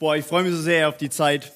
Boah, 0.00 0.16
ich 0.16 0.24
freue 0.24 0.42
mich 0.42 0.52
so 0.52 0.60
sehr 0.60 0.88
auf 0.88 0.96
die 0.96 1.08
Zeit. 1.08 1.52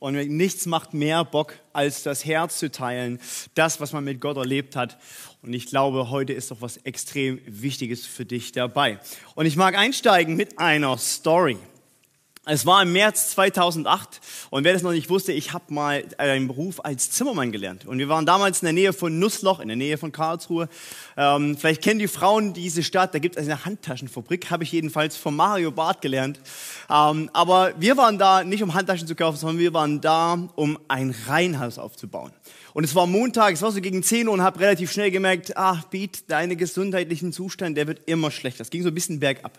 Und 0.00 0.14
nichts 0.14 0.66
macht 0.66 0.92
mehr 0.92 1.24
Bock, 1.24 1.54
als 1.72 2.02
das 2.02 2.24
Herz 2.24 2.58
zu 2.58 2.70
teilen, 2.70 3.20
das, 3.54 3.80
was 3.80 3.92
man 3.92 4.04
mit 4.04 4.20
Gott 4.20 4.36
erlebt 4.36 4.74
hat. 4.74 4.98
Und 5.42 5.52
ich 5.52 5.66
glaube, 5.66 6.10
heute 6.10 6.32
ist 6.32 6.50
doch 6.50 6.60
was 6.60 6.78
extrem 6.78 7.40
Wichtiges 7.46 8.04
für 8.04 8.24
dich 8.24 8.52
dabei. 8.52 8.98
Und 9.36 9.46
ich 9.46 9.56
mag 9.56 9.78
einsteigen 9.78 10.34
mit 10.36 10.58
einer 10.58 10.98
Story. 10.98 11.58
Es 12.48 12.64
war 12.64 12.80
im 12.80 12.92
März 12.92 13.30
2008 13.30 14.20
und 14.50 14.62
wer 14.62 14.72
das 14.72 14.82
noch 14.82 14.92
nicht 14.92 15.10
wusste, 15.10 15.32
ich 15.32 15.52
habe 15.52 15.74
mal 15.74 16.04
einen 16.16 16.46
Beruf 16.46 16.78
als 16.84 17.10
Zimmermann 17.10 17.50
gelernt. 17.50 17.86
Und 17.86 17.98
wir 17.98 18.08
waren 18.08 18.24
damals 18.24 18.62
in 18.62 18.66
der 18.66 18.72
Nähe 18.72 18.92
von 18.92 19.18
Nussloch, 19.18 19.58
in 19.58 19.66
der 19.66 19.76
Nähe 19.76 19.98
von 19.98 20.12
Karlsruhe. 20.12 20.68
Ähm, 21.16 21.56
vielleicht 21.56 21.82
kennen 21.82 21.98
die 21.98 22.06
Frauen 22.06 22.52
diese 22.52 22.84
Stadt, 22.84 23.12
da 23.14 23.18
gibt 23.18 23.36
es 23.36 23.46
eine 23.46 23.64
Handtaschenfabrik, 23.64 24.48
habe 24.48 24.62
ich 24.62 24.70
jedenfalls 24.70 25.16
von 25.16 25.34
Mario 25.34 25.72
Barth 25.72 26.00
gelernt. 26.00 26.38
Ähm, 26.88 27.30
aber 27.32 27.74
wir 27.80 27.96
waren 27.96 28.16
da 28.16 28.44
nicht, 28.44 28.62
um 28.62 28.74
Handtaschen 28.74 29.08
zu 29.08 29.16
kaufen, 29.16 29.38
sondern 29.38 29.58
wir 29.58 29.74
waren 29.74 30.00
da, 30.00 30.38
um 30.54 30.78
ein 30.86 31.16
Reihenhaus 31.26 31.80
aufzubauen. 31.80 32.30
Und 32.74 32.84
es 32.84 32.94
war 32.94 33.08
Montag, 33.08 33.54
es 33.54 33.62
war 33.62 33.72
so 33.72 33.80
gegen 33.80 34.04
10 34.04 34.28
Uhr 34.28 34.34
und 34.34 34.42
habe 34.42 34.60
relativ 34.60 34.92
schnell 34.92 35.10
gemerkt, 35.10 35.56
ach, 35.56 35.82
Beat, 35.86 36.30
deine 36.30 36.54
gesundheitlichen 36.54 37.32
Zustand, 37.32 37.76
der 37.76 37.88
wird 37.88 38.02
immer 38.06 38.30
schlechter. 38.30 38.62
Es 38.62 38.70
ging 38.70 38.84
so 38.84 38.88
ein 38.88 38.94
bisschen 38.94 39.18
bergab. 39.18 39.58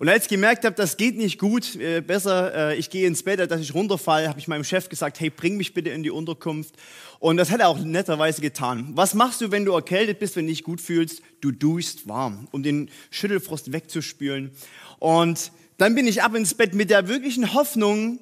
Und 0.00 0.08
als 0.08 0.24
ich 0.24 0.28
gemerkt 0.30 0.64
habe, 0.64 0.74
das 0.74 0.96
geht 0.96 1.18
nicht 1.18 1.38
gut, 1.38 1.76
äh, 1.76 2.00
besser, 2.00 2.70
äh, 2.70 2.76
ich 2.78 2.88
gehe 2.88 3.06
ins 3.06 3.22
Bett, 3.22 3.50
dass 3.50 3.60
ich 3.60 3.74
runterfalle, 3.74 4.30
habe 4.30 4.38
ich 4.38 4.48
meinem 4.48 4.64
Chef 4.64 4.88
gesagt, 4.88 5.20
hey, 5.20 5.28
bring 5.28 5.58
mich 5.58 5.74
bitte 5.74 5.90
in 5.90 6.02
die 6.02 6.10
Unterkunft. 6.10 6.74
Und 7.18 7.36
das 7.36 7.50
hat 7.50 7.60
er 7.60 7.68
auch 7.68 7.78
netterweise 7.78 8.40
getan. 8.40 8.92
Was 8.94 9.12
machst 9.12 9.42
du, 9.42 9.50
wenn 9.50 9.66
du 9.66 9.72
erkältet 9.72 10.18
bist, 10.18 10.36
wenn 10.36 10.46
du 10.46 10.52
dich 10.52 10.64
gut 10.64 10.80
fühlst? 10.80 11.20
Du 11.42 11.50
duschst 11.50 12.08
warm, 12.08 12.48
um 12.50 12.62
den 12.62 12.88
Schüttelfrost 13.10 13.74
wegzuspülen. 13.74 14.52
Und 15.00 15.52
dann 15.76 15.94
bin 15.94 16.06
ich 16.06 16.22
ab 16.22 16.34
ins 16.34 16.54
Bett 16.54 16.74
mit 16.74 16.88
der 16.88 17.06
wirklichen 17.06 17.52
Hoffnung, 17.52 18.20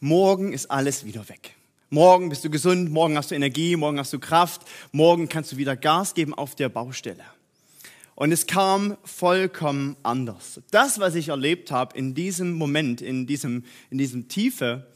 morgen 0.00 0.52
ist 0.52 0.68
alles 0.68 1.04
wieder 1.04 1.28
weg. 1.28 1.54
Morgen 1.90 2.28
bist 2.28 2.44
du 2.44 2.50
gesund, 2.50 2.90
morgen 2.90 3.16
hast 3.16 3.30
du 3.30 3.36
Energie, 3.36 3.76
morgen 3.76 4.00
hast 4.00 4.12
du 4.12 4.18
Kraft, 4.18 4.62
morgen 4.90 5.28
kannst 5.28 5.52
du 5.52 5.58
wieder 5.58 5.76
Gas 5.76 6.14
geben 6.14 6.34
auf 6.34 6.56
der 6.56 6.70
Baustelle. 6.70 7.22
Und 8.20 8.32
es 8.32 8.46
kam 8.46 8.98
vollkommen 9.02 9.96
anders. 10.02 10.60
Das, 10.72 11.00
was 11.00 11.14
ich 11.14 11.28
erlebt 11.28 11.70
habe 11.70 11.96
in 11.96 12.14
diesem 12.14 12.52
Moment, 12.52 13.00
in 13.00 13.26
diesem, 13.26 13.64
in 13.88 13.96
diesem 13.96 14.28
Tiefe 14.28 14.86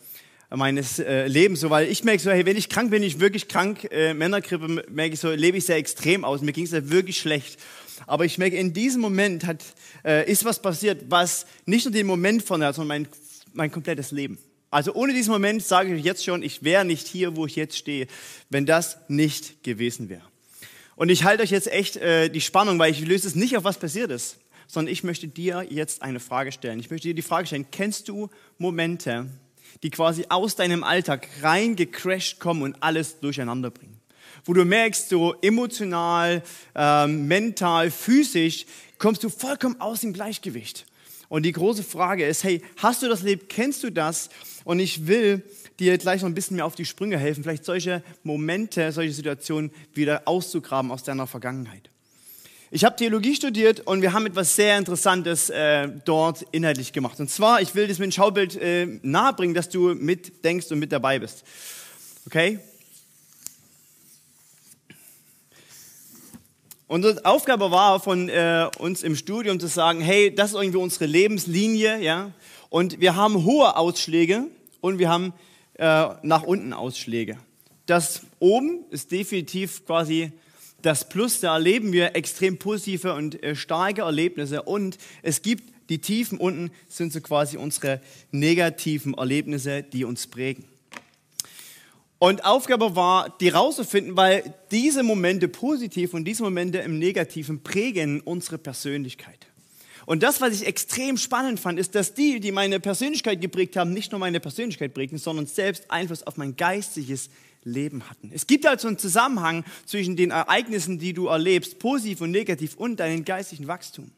meines 0.50 0.98
äh, 0.98 1.26
Lebens, 1.26 1.60
so, 1.60 1.70
weil 1.70 1.88
ich 1.88 2.04
merke 2.04 2.22
so, 2.22 2.30
hey, 2.30 2.44
wenn 2.44 2.58
ich 2.58 2.68
krank 2.68 2.90
bin, 2.90 3.02
ich 3.02 3.20
wirklich 3.20 3.48
krank, 3.48 3.88
äh, 3.90 4.12
Männergrippe, 4.12 4.84
merke 4.90 5.14
ich 5.14 5.20
so, 5.20 5.30
lebe 5.30 5.56
ich 5.56 5.64
sehr 5.64 5.76
extrem 5.76 6.22
aus. 6.22 6.42
Mir 6.42 6.52
ging 6.52 6.66
es 6.66 6.72
ja 6.72 6.90
wirklich 6.90 7.16
schlecht. 7.16 7.58
Aber 8.06 8.26
ich 8.26 8.36
merke, 8.36 8.58
in 8.58 8.74
diesem 8.74 9.00
Moment 9.00 9.46
hat, 9.46 9.64
äh, 10.04 10.30
ist 10.30 10.44
was 10.44 10.60
passiert, 10.60 11.06
was 11.08 11.46
nicht 11.64 11.86
nur 11.86 11.92
den 11.92 12.06
Moment 12.06 12.42
verändert, 12.42 12.74
sondern 12.74 13.04
mein, 13.04 13.08
mein 13.54 13.72
komplettes 13.72 14.10
Leben. 14.10 14.36
Also 14.70 14.92
ohne 14.92 15.14
diesen 15.14 15.32
Moment 15.32 15.64
sage 15.64 15.94
ich 15.94 16.04
jetzt 16.04 16.26
schon, 16.26 16.42
ich 16.42 16.62
wäre 16.62 16.84
nicht 16.84 17.06
hier, 17.06 17.36
wo 17.36 17.46
ich 17.46 17.56
jetzt 17.56 17.78
stehe, 17.78 18.06
wenn 18.50 18.66
das 18.66 18.98
nicht 19.08 19.62
gewesen 19.62 20.10
wäre. 20.10 20.33
Und 20.96 21.08
ich 21.08 21.24
halte 21.24 21.42
euch 21.42 21.50
jetzt 21.50 21.70
echt 21.70 21.96
äh, 21.96 22.28
die 22.28 22.40
Spannung, 22.40 22.78
weil 22.78 22.92
ich 22.92 23.00
löse 23.00 23.26
es 23.26 23.34
nicht 23.34 23.56
auf 23.56 23.64
was 23.64 23.78
passiert 23.78 24.10
ist, 24.10 24.38
sondern 24.66 24.92
ich 24.92 25.04
möchte 25.04 25.26
dir 25.26 25.66
jetzt 25.68 26.02
eine 26.02 26.20
Frage 26.20 26.52
stellen. 26.52 26.78
Ich 26.78 26.90
möchte 26.90 27.08
dir 27.08 27.14
die 27.14 27.22
Frage 27.22 27.46
stellen, 27.46 27.66
kennst 27.70 28.08
du 28.08 28.30
Momente, 28.58 29.26
die 29.82 29.90
quasi 29.90 30.26
aus 30.28 30.56
deinem 30.56 30.84
Alltag 30.84 31.28
reingecrashed 31.42 32.38
kommen 32.38 32.62
und 32.62 32.82
alles 32.82 33.20
durcheinander 33.20 33.70
bringen? 33.70 34.00
Wo 34.44 34.52
du 34.52 34.64
merkst, 34.64 35.08
so 35.08 35.34
emotional, 35.42 36.42
ähm, 36.74 37.26
mental, 37.26 37.90
physisch, 37.90 38.66
kommst 38.98 39.24
du 39.24 39.30
vollkommen 39.30 39.80
aus 39.80 40.00
dem 40.00 40.12
Gleichgewicht. 40.12 40.86
Und 41.34 41.42
die 41.42 41.50
große 41.50 41.82
Frage 41.82 42.24
ist, 42.24 42.44
hey, 42.44 42.62
hast 42.76 43.02
du 43.02 43.08
das 43.08 43.22
erlebt? 43.22 43.48
Kennst 43.48 43.82
du 43.82 43.90
das? 43.90 44.30
Und 44.62 44.78
ich 44.78 45.08
will 45.08 45.42
dir 45.80 45.98
gleich 45.98 46.22
noch 46.22 46.28
ein 46.28 46.34
bisschen 46.34 46.54
mehr 46.54 46.64
auf 46.64 46.76
die 46.76 46.84
Sprünge 46.84 47.18
helfen, 47.18 47.42
vielleicht 47.42 47.64
solche 47.64 48.04
Momente, 48.22 48.92
solche 48.92 49.12
Situationen 49.12 49.72
wieder 49.94 50.28
auszugraben 50.28 50.92
aus 50.92 51.02
deiner 51.02 51.26
Vergangenheit. 51.26 51.90
Ich 52.70 52.84
habe 52.84 52.94
Theologie 52.94 53.34
studiert 53.34 53.80
und 53.80 54.00
wir 54.00 54.12
haben 54.12 54.26
etwas 54.26 54.54
sehr 54.54 54.78
Interessantes 54.78 55.50
äh, 55.50 55.88
dort 56.04 56.46
inhaltlich 56.52 56.92
gemacht. 56.92 57.18
Und 57.18 57.28
zwar, 57.28 57.60
ich 57.60 57.74
will 57.74 57.88
das 57.88 57.98
mit 57.98 58.10
dem 58.10 58.12
Schaubild 58.12 58.54
äh, 58.54 58.86
nahebringen, 59.02 59.56
dass 59.56 59.68
du 59.68 59.92
mitdenkst 59.92 60.70
und 60.70 60.78
mit 60.78 60.92
dabei 60.92 61.18
bist. 61.18 61.42
Okay? 62.26 62.60
Unsere 66.94 67.24
Aufgabe 67.24 67.72
war 67.72 67.98
von 67.98 68.28
äh, 68.28 68.68
uns 68.78 69.02
im 69.02 69.16
Studium 69.16 69.58
zu 69.58 69.66
sagen, 69.66 70.00
hey, 70.00 70.32
das 70.32 70.50
ist 70.50 70.56
irgendwie 70.56 70.78
unsere 70.78 71.06
Lebenslinie, 71.06 72.00
ja, 72.00 72.30
und 72.70 73.00
wir 73.00 73.16
haben 73.16 73.42
hohe 73.42 73.76
Ausschläge 73.76 74.44
und 74.80 75.00
wir 75.00 75.08
haben 75.08 75.32
äh, 75.76 76.06
nach 76.22 76.44
unten 76.44 76.72
Ausschläge. 76.72 77.36
Das 77.86 78.20
oben 78.38 78.84
ist 78.90 79.10
definitiv 79.10 79.84
quasi 79.84 80.30
das 80.82 81.08
Plus, 81.08 81.40
da 81.40 81.54
erleben 81.54 81.92
wir 81.92 82.14
extrem 82.14 82.60
positive 82.60 83.14
und 83.14 83.42
äh, 83.42 83.56
starke 83.56 84.02
Erlebnisse 84.02 84.62
und 84.62 84.96
es 85.22 85.42
gibt 85.42 85.74
die 85.88 85.98
Tiefen 85.98 86.38
unten 86.38 86.70
sind 86.86 87.12
so 87.12 87.20
quasi 87.20 87.56
unsere 87.56 88.02
negativen 88.30 89.14
Erlebnisse, 89.14 89.82
die 89.82 90.04
uns 90.04 90.28
prägen. 90.28 90.64
Und 92.24 92.42
Aufgabe 92.46 92.96
war, 92.96 93.36
die 93.38 93.50
rauszufinden, 93.50 94.16
weil 94.16 94.54
diese 94.70 95.02
Momente 95.02 95.46
positiv 95.46 96.14
und 96.14 96.24
diese 96.24 96.42
Momente 96.42 96.78
im 96.78 96.98
Negativen 96.98 97.62
prägen 97.62 98.22
unsere 98.22 98.56
Persönlichkeit. 98.56 99.46
Und 100.06 100.22
das, 100.22 100.40
was 100.40 100.54
ich 100.54 100.66
extrem 100.66 101.18
spannend 101.18 101.60
fand, 101.60 101.78
ist, 101.78 101.94
dass 101.94 102.14
die, 102.14 102.40
die 102.40 102.50
meine 102.50 102.80
Persönlichkeit 102.80 103.42
geprägt 103.42 103.76
haben, 103.76 103.92
nicht 103.92 104.10
nur 104.10 104.20
meine 104.20 104.40
Persönlichkeit 104.40 104.94
prägen, 104.94 105.18
sondern 105.18 105.44
selbst 105.44 105.90
Einfluss 105.90 106.22
auf 106.22 106.38
mein 106.38 106.56
geistiges 106.56 107.28
Leben 107.62 108.08
hatten. 108.08 108.30
Es 108.32 108.46
gibt 108.46 108.64
also 108.64 108.88
einen 108.88 108.96
Zusammenhang 108.96 109.62
zwischen 109.84 110.16
den 110.16 110.30
Ereignissen, 110.30 110.98
die 110.98 111.12
du 111.12 111.26
erlebst, 111.26 111.78
positiv 111.78 112.22
und 112.22 112.30
negativ, 112.30 112.74
und 112.74 113.00
deinem 113.00 113.26
geistigen 113.26 113.66
Wachstum. 113.66 114.10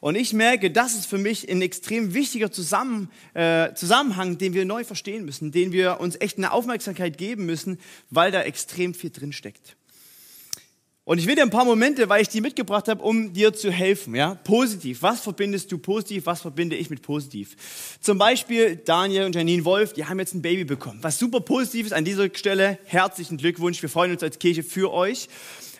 Und 0.00 0.14
ich 0.14 0.32
merke, 0.32 0.70
das 0.70 0.94
ist 0.94 1.06
für 1.06 1.18
mich 1.18 1.50
ein 1.50 1.62
extrem 1.62 2.14
wichtiger 2.14 2.50
Zusammen, 2.50 3.10
äh, 3.34 3.74
Zusammenhang, 3.74 4.38
den 4.38 4.54
wir 4.54 4.64
neu 4.64 4.84
verstehen 4.84 5.24
müssen, 5.24 5.50
den 5.50 5.72
wir 5.72 6.00
uns 6.00 6.16
echt 6.20 6.38
eine 6.38 6.52
Aufmerksamkeit 6.52 7.18
geben 7.18 7.46
müssen, 7.46 7.78
weil 8.10 8.30
da 8.30 8.42
extrem 8.42 8.94
viel 8.94 9.10
drin 9.10 9.32
steckt. 9.32 9.76
Und 11.08 11.16
ich 11.16 11.26
will 11.26 11.36
dir 11.36 11.42
ein 11.42 11.48
paar 11.48 11.64
Momente, 11.64 12.10
weil 12.10 12.20
ich 12.20 12.28
die 12.28 12.42
mitgebracht 12.42 12.86
habe, 12.86 13.02
um 13.02 13.32
dir 13.32 13.54
zu 13.54 13.70
helfen. 13.70 14.14
Ja? 14.14 14.34
Positiv. 14.34 15.00
Was 15.00 15.20
verbindest 15.20 15.72
du 15.72 15.78
positiv? 15.78 16.26
Was 16.26 16.42
verbinde 16.42 16.76
ich 16.76 16.90
mit 16.90 17.00
positiv? 17.00 17.56
Zum 18.02 18.18
Beispiel 18.18 18.76
Daniel 18.76 19.24
und 19.24 19.34
Janine 19.34 19.64
Wolf, 19.64 19.94
die 19.94 20.04
haben 20.04 20.18
jetzt 20.18 20.34
ein 20.34 20.42
Baby 20.42 20.64
bekommen. 20.64 20.98
Was 21.00 21.18
super 21.18 21.40
positiv 21.40 21.86
ist 21.86 21.92
an 21.94 22.04
dieser 22.04 22.28
Stelle. 22.34 22.78
Herzlichen 22.84 23.38
Glückwunsch. 23.38 23.80
Wir 23.80 23.88
freuen 23.88 24.12
uns 24.12 24.22
als 24.22 24.38
Kirche 24.38 24.62
für 24.62 24.92
euch. 24.92 25.30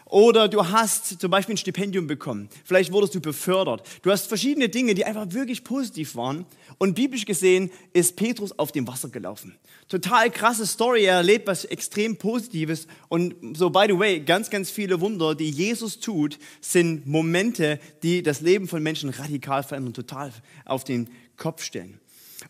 Oder 0.09 0.49
du 0.49 0.67
hast 0.69 1.21
zum 1.21 1.31
Beispiel 1.31 1.55
ein 1.55 1.59
Stipendium 1.59 2.07
bekommen. 2.07 2.49
Vielleicht 2.65 2.93
wurdest 2.93 3.15
du 3.15 3.21
befördert. 3.21 3.87
Du 4.03 4.11
hast 4.11 4.27
verschiedene 4.27 4.69
Dinge, 4.69 4.95
die 4.95 5.05
einfach 5.05 5.33
wirklich 5.33 5.65
positiv 5.65 6.17
waren. 6.17 6.47
Und 6.79 6.95
biblisch 6.95 7.27
gesehen 7.27 7.71
ist 7.93 8.17
Petrus 8.17 8.59
auf 8.59 8.73
dem 8.73 8.87
Wasser 8.87 9.11
gelaufen. 9.11 9.57
Total 9.89 10.31
krasse 10.31 10.67
Story. 10.67 11.05
Er 11.05 11.17
erlebt 11.17 11.47
was 11.47 11.65
extrem 11.67 12.17
Positives. 12.17 12.87
Und 13.09 13.57
so, 13.57 13.71
by 13.71 13.85
the 13.89 13.99
way, 13.99 14.21
ganz, 14.21 14.49
ganz 14.49 14.71
viele 14.71 15.01
Wunder, 15.01 15.35
die 15.35 15.51
Jesus 15.51 16.01
tut, 16.01 16.39
sind 16.61 17.07
Momente, 17.07 17.79
die 18.03 18.23
das 18.23 18.41
Leben 18.41 18.67
von 18.67 18.83
Menschen 18.83 19.11
radikal 19.11 19.63
verändern, 19.63 19.93
total 19.93 20.33
auf 20.65 20.85
den 20.85 21.09
Kopf 21.37 21.63
stellen. 21.63 22.01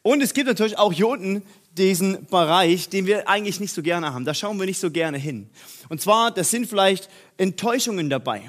Und 0.03 0.23
es 0.23 0.35
gibt 0.35 0.47
natürlich 0.47 0.79
auch 0.79 0.93
unten 1.03 1.43
diesen 1.79 2.27
Bereich, 2.27 2.89
den 2.89 3.07
wir 3.07 3.29
eigentlich 3.29 3.61
nicht 3.61 3.73
so 3.73 3.83
gerne 3.83 4.13
haben. 4.13 4.25
Da 4.25 4.35
schauen 4.35 4.59
wir 4.59 4.67
nicht 4.67 4.81
so 4.81 4.91
gerne 4.91 5.19
hin. 5.19 5.49
Und 5.89 6.01
zwar, 6.01 6.31
das 6.31 6.51
sind 6.51 6.67
vielleicht 6.67 7.09
Enttäuschungen 7.37 8.11
dabei 8.11 8.43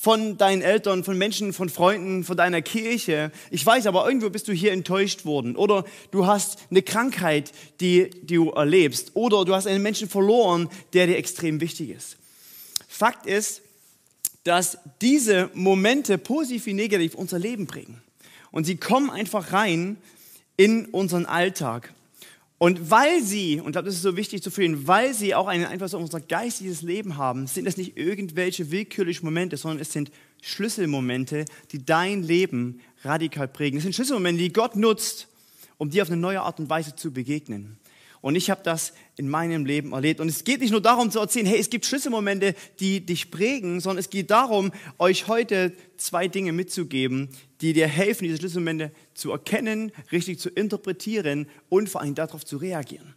von 0.00 0.38
deinen 0.38 0.62
Eltern, 0.62 1.04
von 1.04 1.18
Menschen, 1.18 1.52
von 1.52 1.68
Freunden, 1.68 2.24
von 2.24 2.34
deiner 2.34 2.62
Kirche. 2.62 3.30
Ich 3.50 3.66
weiß, 3.66 3.86
aber 3.86 4.06
irgendwo 4.06 4.30
bist 4.30 4.48
du 4.48 4.52
hier 4.52 4.72
enttäuscht 4.72 5.26
worden. 5.26 5.56
Oder 5.56 5.84
du 6.10 6.26
hast 6.26 6.56
eine 6.70 6.80
Krankheit, 6.80 7.52
die, 7.80 8.08
die 8.22 8.36
du 8.36 8.48
erlebst. 8.48 9.10
Oder 9.12 9.44
du 9.44 9.54
hast 9.54 9.66
einen 9.66 9.82
Menschen 9.82 10.08
verloren, 10.08 10.70
der 10.94 11.06
dir 11.06 11.18
extrem 11.18 11.60
wichtig 11.60 11.90
ist. 11.90 12.16
Fakt 12.88 13.26
ist, 13.26 13.60
dass 14.44 14.78
diese 15.02 15.50
Momente 15.52 16.16
positiv 16.16 16.64
wie 16.64 16.72
negativ 16.72 17.14
unser 17.14 17.38
Leben 17.38 17.66
prägen. 17.66 18.00
Und 18.50 18.64
sie 18.64 18.76
kommen 18.76 19.10
einfach 19.10 19.52
rein 19.52 19.98
in 20.56 20.86
unseren 20.86 21.26
Alltag. 21.26 21.92
Und 22.62 22.90
weil 22.90 23.22
sie, 23.22 23.58
und 23.58 23.74
das 23.74 23.86
ist 23.86 24.02
so 24.02 24.18
wichtig 24.18 24.42
zu 24.42 24.50
fühlen, 24.50 24.86
weil 24.86 25.14
sie 25.14 25.34
auch 25.34 25.46
einen 25.46 25.64
Einfluss 25.64 25.94
auf 25.94 26.02
unser 26.02 26.20
geistiges 26.20 26.82
Leben 26.82 27.16
haben, 27.16 27.46
sind 27.46 27.66
es 27.66 27.78
nicht 27.78 27.96
irgendwelche 27.96 28.70
willkürlichen 28.70 29.24
Momente, 29.24 29.56
sondern 29.56 29.80
es 29.80 29.92
sind 29.92 30.10
Schlüsselmomente, 30.42 31.46
die 31.72 31.82
dein 31.82 32.22
Leben 32.22 32.82
radikal 33.02 33.48
prägen. 33.48 33.78
Es 33.78 33.84
sind 33.84 33.94
Schlüsselmomente, 33.94 34.42
die 34.42 34.52
Gott 34.52 34.76
nutzt, 34.76 35.28
um 35.78 35.88
dir 35.88 36.02
auf 36.02 36.10
eine 36.10 36.20
neue 36.20 36.42
Art 36.42 36.60
und 36.60 36.68
Weise 36.68 36.94
zu 36.94 37.10
begegnen. 37.10 37.78
Und 38.22 38.36
ich 38.36 38.50
habe 38.50 38.60
das 38.62 38.92
in 39.16 39.28
meinem 39.28 39.64
Leben 39.64 39.92
erlebt. 39.92 40.20
Und 40.20 40.28
es 40.28 40.44
geht 40.44 40.60
nicht 40.60 40.72
nur 40.72 40.82
darum 40.82 41.10
zu 41.10 41.18
erzählen, 41.20 41.46
hey, 41.46 41.58
es 41.58 41.70
gibt 41.70 41.86
Schlüsselmomente, 41.86 42.54
die 42.78 43.04
dich 43.04 43.30
prägen, 43.30 43.80
sondern 43.80 43.98
es 43.98 44.10
geht 44.10 44.30
darum, 44.30 44.72
euch 44.98 45.26
heute 45.26 45.72
zwei 45.96 46.28
Dinge 46.28 46.52
mitzugeben, 46.52 47.30
die 47.62 47.72
dir 47.72 47.88
helfen, 47.88 48.24
diese 48.24 48.36
Schlüsselmomente 48.36 48.92
zu 49.14 49.30
erkennen, 49.30 49.92
richtig 50.12 50.38
zu 50.38 50.50
interpretieren 50.50 51.48
und 51.70 51.88
vor 51.88 52.02
allem 52.02 52.14
darauf 52.14 52.44
zu 52.44 52.58
reagieren. 52.58 53.14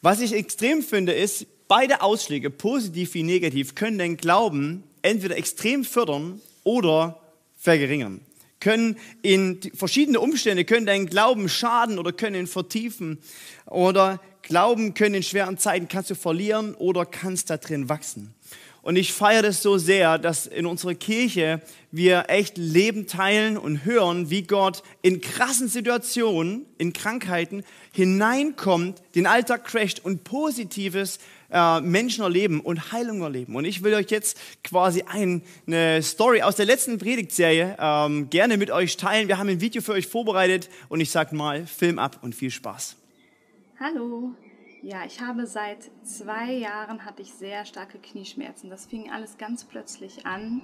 Was 0.00 0.20
ich 0.20 0.32
extrem 0.32 0.82
finde, 0.82 1.12
ist, 1.12 1.46
beide 1.68 2.02
Ausschläge, 2.02 2.50
positiv 2.50 3.14
wie 3.14 3.22
negativ, 3.22 3.76
können 3.76 3.98
den 3.98 4.16
Glauben 4.16 4.82
entweder 5.02 5.36
extrem 5.36 5.84
fördern 5.84 6.40
oder 6.64 7.20
verringern 7.56 8.20
können 8.62 8.96
in 9.22 9.58
verschiedene 9.74 10.20
Umstände, 10.20 10.64
können 10.64 10.86
deinen 10.86 11.06
Glauben 11.06 11.48
schaden 11.48 11.98
oder 11.98 12.12
können 12.12 12.36
ihn 12.36 12.46
vertiefen. 12.46 13.18
Oder 13.66 14.20
Glauben 14.42 14.94
können 14.94 15.16
in 15.16 15.22
schweren 15.24 15.58
Zeiten 15.58 15.88
kannst 15.88 16.10
du 16.10 16.14
verlieren 16.14 16.74
oder 16.74 17.04
kannst 17.04 17.50
da 17.50 17.56
drin 17.56 17.88
wachsen. 17.88 18.34
Und 18.82 18.96
ich 18.96 19.12
feiere 19.12 19.42
das 19.42 19.62
so 19.62 19.78
sehr, 19.78 20.18
dass 20.18 20.46
in 20.46 20.66
unserer 20.66 20.94
Kirche 20.94 21.60
wir 21.92 22.24
echt 22.28 22.56
Leben 22.56 23.06
teilen 23.06 23.56
und 23.56 23.84
hören, 23.84 24.30
wie 24.30 24.42
Gott 24.42 24.82
in 25.02 25.20
krassen 25.20 25.68
Situationen, 25.68 26.66
in 26.78 26.92
Krankheiten 26.92 27.64
hineinkommt, 27.92 29.02
den 29.14 29.26
Alltag 29.26 29.64
crasht 29.64 30.00
und 30.00 30.24
Positives 30.24 31.18
äh, 31.52 31.80
Menschen 31.80 32.24
erleben 32.24 32.60
und 32.60 32.92
Heilung 32.92 33.20
erleben. 33.22 33.54
Und 33.54 33.64
ich 33.64 33.82
will 33.82 33.94
euch 33.94 34.10
jetzt 34.10 34.38
quasi 34.64 35.04
eine 35.06 36.02
Story 36.02 36.42
aus 36.42 36.56
der 36.56 36.66
letzten 36.66 36.98
Predigtserie 36.98 37.76
ähm, 37.78 38.30
gerne 38.30 38.56
mit 38.56 38.70
euch 38.70 38.96
teilen. 38.96 39.28
Wir 39.28 39.38
haben 39.38 39.48
ein 39.48 39.60
Video 39.60 39.82
für 39.82 39.92
euch 39.92 40.06
vorbereitet 40.06 40.68
und 40.88 41.00
ich 41.00 41.10
sag 41.10 41.32
mal, 41.32 41.66
Film 41.66 41.98
ab 41.98 42.18
und 42.22 42.34
viel 42.34 42.50
Spaß. 42.50 42.96
Hallo. 43.78 44.32
Ja, 44.82 45.04
ich 45.06 45.20
habe 45.20 45.46
seit 45.46 45.90
zwei 46.02 46.52
Jahren 46.54 47.04
hatte 47.04 47.22
ich 47.22 47.32
sehr 47.32 47.64
starke 47.64 47.98
Knieschmerzen. 47.98 48.68
Das 48.68 48.86
fing 48.86 49.10
alles 49.12 49.38
ganz 49.38 49.64
plötzlich 49.64 50.26
an. 50.26 50.60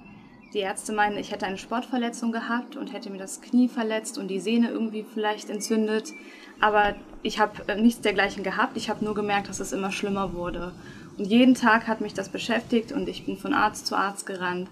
Die 0.54 0.60
Ärzte 0.60 0.92
meinen, 0.92 1.18
ich 1.18 1.30
hätte 1.30 1.46
eine 1.46 1.58
Sportverletzung 1.58 2.32
gehabt 2.32 2.74
und 2.74 2.92
hätte 2.92 3.10
mir 3.10 3.18
das 3.18 3.42
Knie 3.42 3.68
verletzt 3.68 4.16
und 4.16 4.28
die 4.28 4.40
Sehne 4.40 4.70
irgendwie 4.70 5.04
vielleicht 5.04 5.50
entzündet. 5.50 6.12
Aber 6.60 6.94
ich 7.22 7.38
habe 7.38 7.62
äh, 7.68 7.80
nichts 7.80 8.00
dergleichen 8.00 8.42
gehabt. 8.42 8.76
Ich 8.76 8.90
habe 8.90 9.04
nur 9.04 9.14
gemerkt, 9.14 9.48
dass 9.48 9.60
es 9.60 9.72
immer 9.72 9.92
schlimmer 9.92 10.34
wurde. 10.34 10.72
Und 11.16 11.24
jeden 11.24 11.54
Tag 11.54 11.86
hat 11.86 12.00
mich 12.00 12.14
das 12.14 12.28
beschäftigt 12.28 12.92
und 12.92 13.08
ich 13.08 13.26
bin 13.26 13.36
von 13.36 13.52
Arzt 13.52 13.86
zu 13.86 13.96
Arzt 13.96 14.26
gerannt 14.26 14.68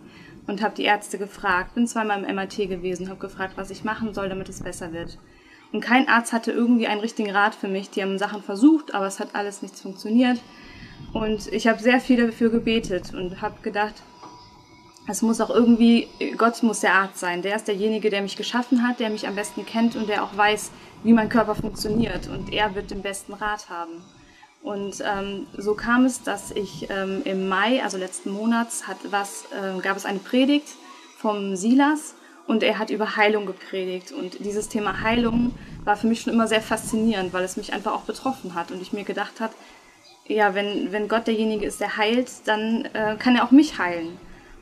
und 0.47 0.62
habe 0.62 0.77
die 0.77 0.85
Ärzte 0.85 1.19
gefragt. 1.19 1.75
Bin 1.75 1.88
zweimal 1.88 2.23
im 2.23 2.35
MRT 2.35 2.69
gewesen, 2.69 3.09
habe 3.09 3.19
gefragt, 3.19 3.55
was 3.56 3.71
ich 3.71 3.85
machen 3.85 4.15
soll, 4.15 4.29
damit 4.29 4.49
es 4.49 4.62
besser 4.62 4.93
wird. 4.93 5.19
Und 5.73 5.81
kein 5.81 6.09
Arzt 6.09 6.33
hatte 6.33 6.53
irgendwie 6.53 6.87
einen 6.87 7.00
richtigen 7.00 7.31
Rat 7.31 7.55
für 7.55 7.69
mich. 7.69 7.91
Die 7.91 8.03
haben 8.03 8.19
Sachen 8.19 8.43
versucht, 8.43 8.94
aber 8.94 9.06
es 9.06 9.19
hat 9.19 9.35
alles 9.35 9.62
nichts 9.62 9.81
funktioniert. 9.81 10.41
Und 11.12 11.53
ich 11.53 11.67
habe 11.67 11.83
sehr 11.83 12.00
viel 12.00 12.25
dafür 12.25 12.50
gebetet 12.50 13.12
und 13.12 13.43
habe 13.43 13.61
gedacht, 13.62 13.94
es 15.09 15.23
muss 15.23 15.41
auch 15.41 15.50
irgendwie, 15.50 16.09
Gott 16.37 16.62
muss 16.62 16.81
der 16.81 16.94
Arzt 16.94 17.19
sein. 17.19 17.43
Der 17.43 17.56
ist 17.56 17.69
derjenige, 17.69 18.11
der 18.11 18.23
mich 18.23 18.37
geschaffen 18.37 18.87
hat, 18.87 18.99
der 18.99 19.11
mich 19.11 19.27
am 19.27 19.37
besten 19.37 19.65
kennt 19.65 19.94
und 19.94 20.09
der 20.09 20.25
auch 20.25 20.37
weiß, 20.37 20.71
wie 21.03 21.13
mein 21.13 21.29
Körper 21.29 21.55
funktioniert. 21.55 22.29
Und 22.29 22.53
er 22.53 22.75
wird 22.75 22.91
den 22.91 23.03
besten 23.03 23.33
Rat 23.35 23.69
haben. 23.69 24.03
Und 24.63 25.03
ähm, 25.05 25.47
so 25.57 25.75
kam 25.75 26.05
es, 26.05 26.23
dass 26.23 26.51
ich 26.51 26.89
ähm, 26.91 27.23
im 27.25 27.49
Mai, 27.49 27.83
also 27.83 27.99
letzten 27.99 28.31
Monats, 28.31 28.89
hat 28.89 28.97
was, 29.11 29.45
äh, 29.53 29.81
gab 29.81 29.97
es 29.97 30.05
eine 30.05 30.19
Predigt 30.19 30.69
vom 31.19 31.55
Silas 31.55 32.15
und 32.47 32.63
er 32.63 32.79
hat 32.79 32.91
über 32.91 33.17
Heilung 33.17 33.47
gepredigt. 33.47 34.13
Und 34.13 34.45
dieses 34.45 34.69
Thema 34.69 35.03
Heilung 35.03 35.53
war 35.85 35.97
für 35.97 36.09
mich 36.09 36.23
schon 36.23 36.33
immer 36.33 36.49
sehr 36.49 36.63
faszinierend, 36.63 37.33
weil 37.33 37.45
es 37.45 37.57
mich 37.57 37.73
einfach 37.73 37.93
auch 37.93 38.03
betroffen 38.03 38.55
hat 38.55 38.73
und 38.73 38.83
ich 38.83 38.93
mir 38.93 39.05
gedacht 39.05 39.41
habe, 39.41 39.55
ja, 40.27 40.55
wenn, 40.55 40.91
wenn 40.91 41.07
Gott 41.07 41.29
derjenige 41.29 41.65
ist, 41.65 41.81
der 41.81 41.97
heilt, 41.97 42.29
dann 42.47 42.87
äh, 42.93 43.17
kann 43.19 43.37
er 43.37 43.45
auch 43.45 43.53
mich 43.53 43.79
heilen. 43.79 44.19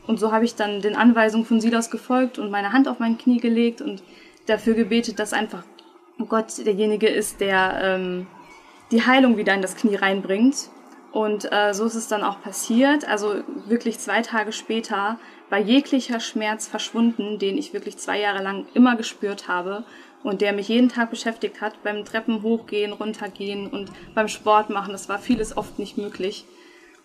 Und 0.07 0.21
so 0.21 0.33
habe 0.33 0.45
ich 0.45 0.55
dann 0.55 0.83
den 0.83 0.97
Anweisungen 0.97 1.47
von 1.47 1.61
Silas 1.61 1.91
gefolgt 1.91 2.39
und 2.39 2.51
meine 2.51 2.73
Hand 2.73 2.89
auf 2.89 2.99
mein 2.99 3.17
Knie 3.17 3.39
gelegt 3.39 3.81
und 3.81 4.03
dafür 4.47 4.75
gebetet, 4.75 5.19
dass 5.19 5.33
einfach 5.33 5.65
Gott 6.29 6.65
derjenige 6.65 7.09
ist, 7.09 7.41
der 7.41 7.81
ähm, 7.83 8.27
die 8.91 9.05
Heilung 9.05 9.37
wieder 9.37 9.55
in 9.55 9.63
das 9.63 9.77
Knie 9.77 9.97
reinbringt. 9.97 10.71
Und 11.13 11.51
äh, 11.53 11.73
so 11.73 11.85
ist 11.85 11.95
es 11.95 12.09
dann 12.09 12.25
auch 12.25 12.43
passiert. 12.43 13.07
Also 13.07 13.43
wirklich 13.67 13.99
zwei 13.99 14.23
Tage 14.23 14.53
später 14.53 15.19
war 15.49 15.59
jeglicher 15.59 16.19
Schmerz 16.19 16.67
verschwunden, 16.67 17.39
den 17.39 17.57
ich 17.57 17.73
wirklich 17.73 17.99
zwei 17.99 18.19
Jahre 18.19 18.43
lang 18.43 18.67
immer 18.75 18.97
gespürt 18.97 19.47
habe 19.47 19.85
und 20.25 20.41
der 20.41 20.53
mich 20.53 20.69
jeden 20.69 20.89
Tag 20.89 21.11
beschäftigt 21.11 21.61
hat 21.61 21.83
beim 21.85 22.05
Treppen 22.05 22.43
hochgehen, 22.43 22.93
runtergehen 22.93 23.69
und 23.69 23.93
beim 24.15 24.27
Sport 24.27 24.71
machen. 24.71 24.93
Das 24.93 25.09
war 25.09 25.19
vieles 25.19 25.57
oft 25.57 25.79
nicht 25.79 25.99
möglich. 25.99 26.47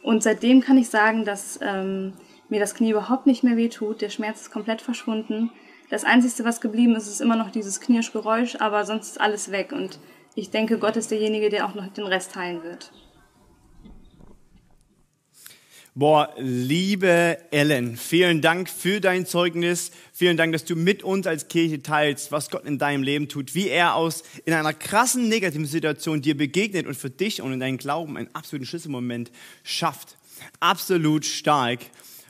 Und 0.02 0.24
seitdem 0.24 0.62
kann 0.62 0.78
ich 0.78 0.90
sagen, 0.90 1.26
dass 1.26 1.60
ähm, 1.62 2.14
mir 2.48 2.60
das 2.60 2.74
Knie 2.74 2.92
überhaupt 2.92 3.28
nicht 3.28 3.44
mehr 3.44 3.58
wehtut. 3.58 4.02
Der 4.02 4.10
Schmerz 4.10 4.42
ist 4.42 4.52
komplett 4.52 4.82
verschwunden. 4.82 5.52
Das 5.90 6.04
Einzige, 6.04 6.46
was 6.46 6.62
geblieben 6.62 6.96
ist, 6.96 7.08
ist 7.08 7.20
immer 7.20 7.36
noch 7.36 7.50
dieses 7.50 7.82
Knirschgeräusch, 7.82 8.58
aber 8.60 8.86
sonst 8.86 9.10
ist 9.10 9.22
alles 9.22 9.52
weg. 9.52 9.72
Und 9.72 10.00
ich 10.36 10.52
denke, 10.52 10.78
Gott 10.78 10.96
ist 10.96 11.10
derjenige, 11.10 11.50
der 11.50 11.66
auch 11.66 11.74
noch 11.74 11.88
den 11.88 12.06
Rest 12.06 12.36
heilen 12.36 12.64
wird. 12.64 12.92
Boah, 15.96 16.32
liebe 16.38 17.40
Ellen, 17.50 17.98
vielen 17.98 18.42
Dank 18.42 18.70
für 18.70 19.02
dein 19.02 19.26
Zeugnis. 19.26 19.92
Vielen 20.14 20.38
Dank, 20.38 20.54
dass 20.54 20.64
du 20.64 20.76
mit 20.76 21.04
uns 21.04 21.26
als 21.26 21.48
Kirche 21.48 21.82
teilst, 21.82 22.32
was 22.32 22.52
Gott 22.52 22.66
in 22.66 22.78
deinem 22.78 23.02
Leben 23.02 23.28
tut, 23.28 23.56
wie 23.56 23.68
er 23.68 23.96
aus 23.96 24.24
in 24.46 24.54
einer 24.54 24.74
krassen 24.74 25.28
negativen 25.28 25.66
Situation 25.66 26.22
dir 26.22 26.38
begegnet 26.38 26.86
und 26.86 26.96
für 26.96 27.10
dich 27.10 27.42
und 27.42 27.52
in 27.52 27.60
deinen 27.60 27.80
Glauben 27.80 28.16
einen 28.16 28.34
absoluten 28.34 28.68
Schlüsselmoment 28.68 29.32
schafft. 29.64 30.18
Absolut 30.60 31.26
stark. 31.26 31.80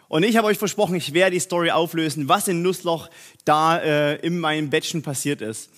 Und 0.09 0.23
ich 0.23 0.37
habe 0.37 0.47
euch 0.47 0.57
versprochen, 0.57 0.95
ich 0.95 1.13
werde 1.13 1.35
die 1.35 1.39
Story 1.39 1.69
auflösen, 1.69 2.27
was 2.27 2.47
in 2.47 2.63
Nussloch 2.63 3.11
da 3.49 3.79
äh, 3.79 4.15
in 4.17 4.39
meinem 4.39 4.69
Bettchen 4.69 5.01
passiert 5.01 5.41
ist. 5.41 5.71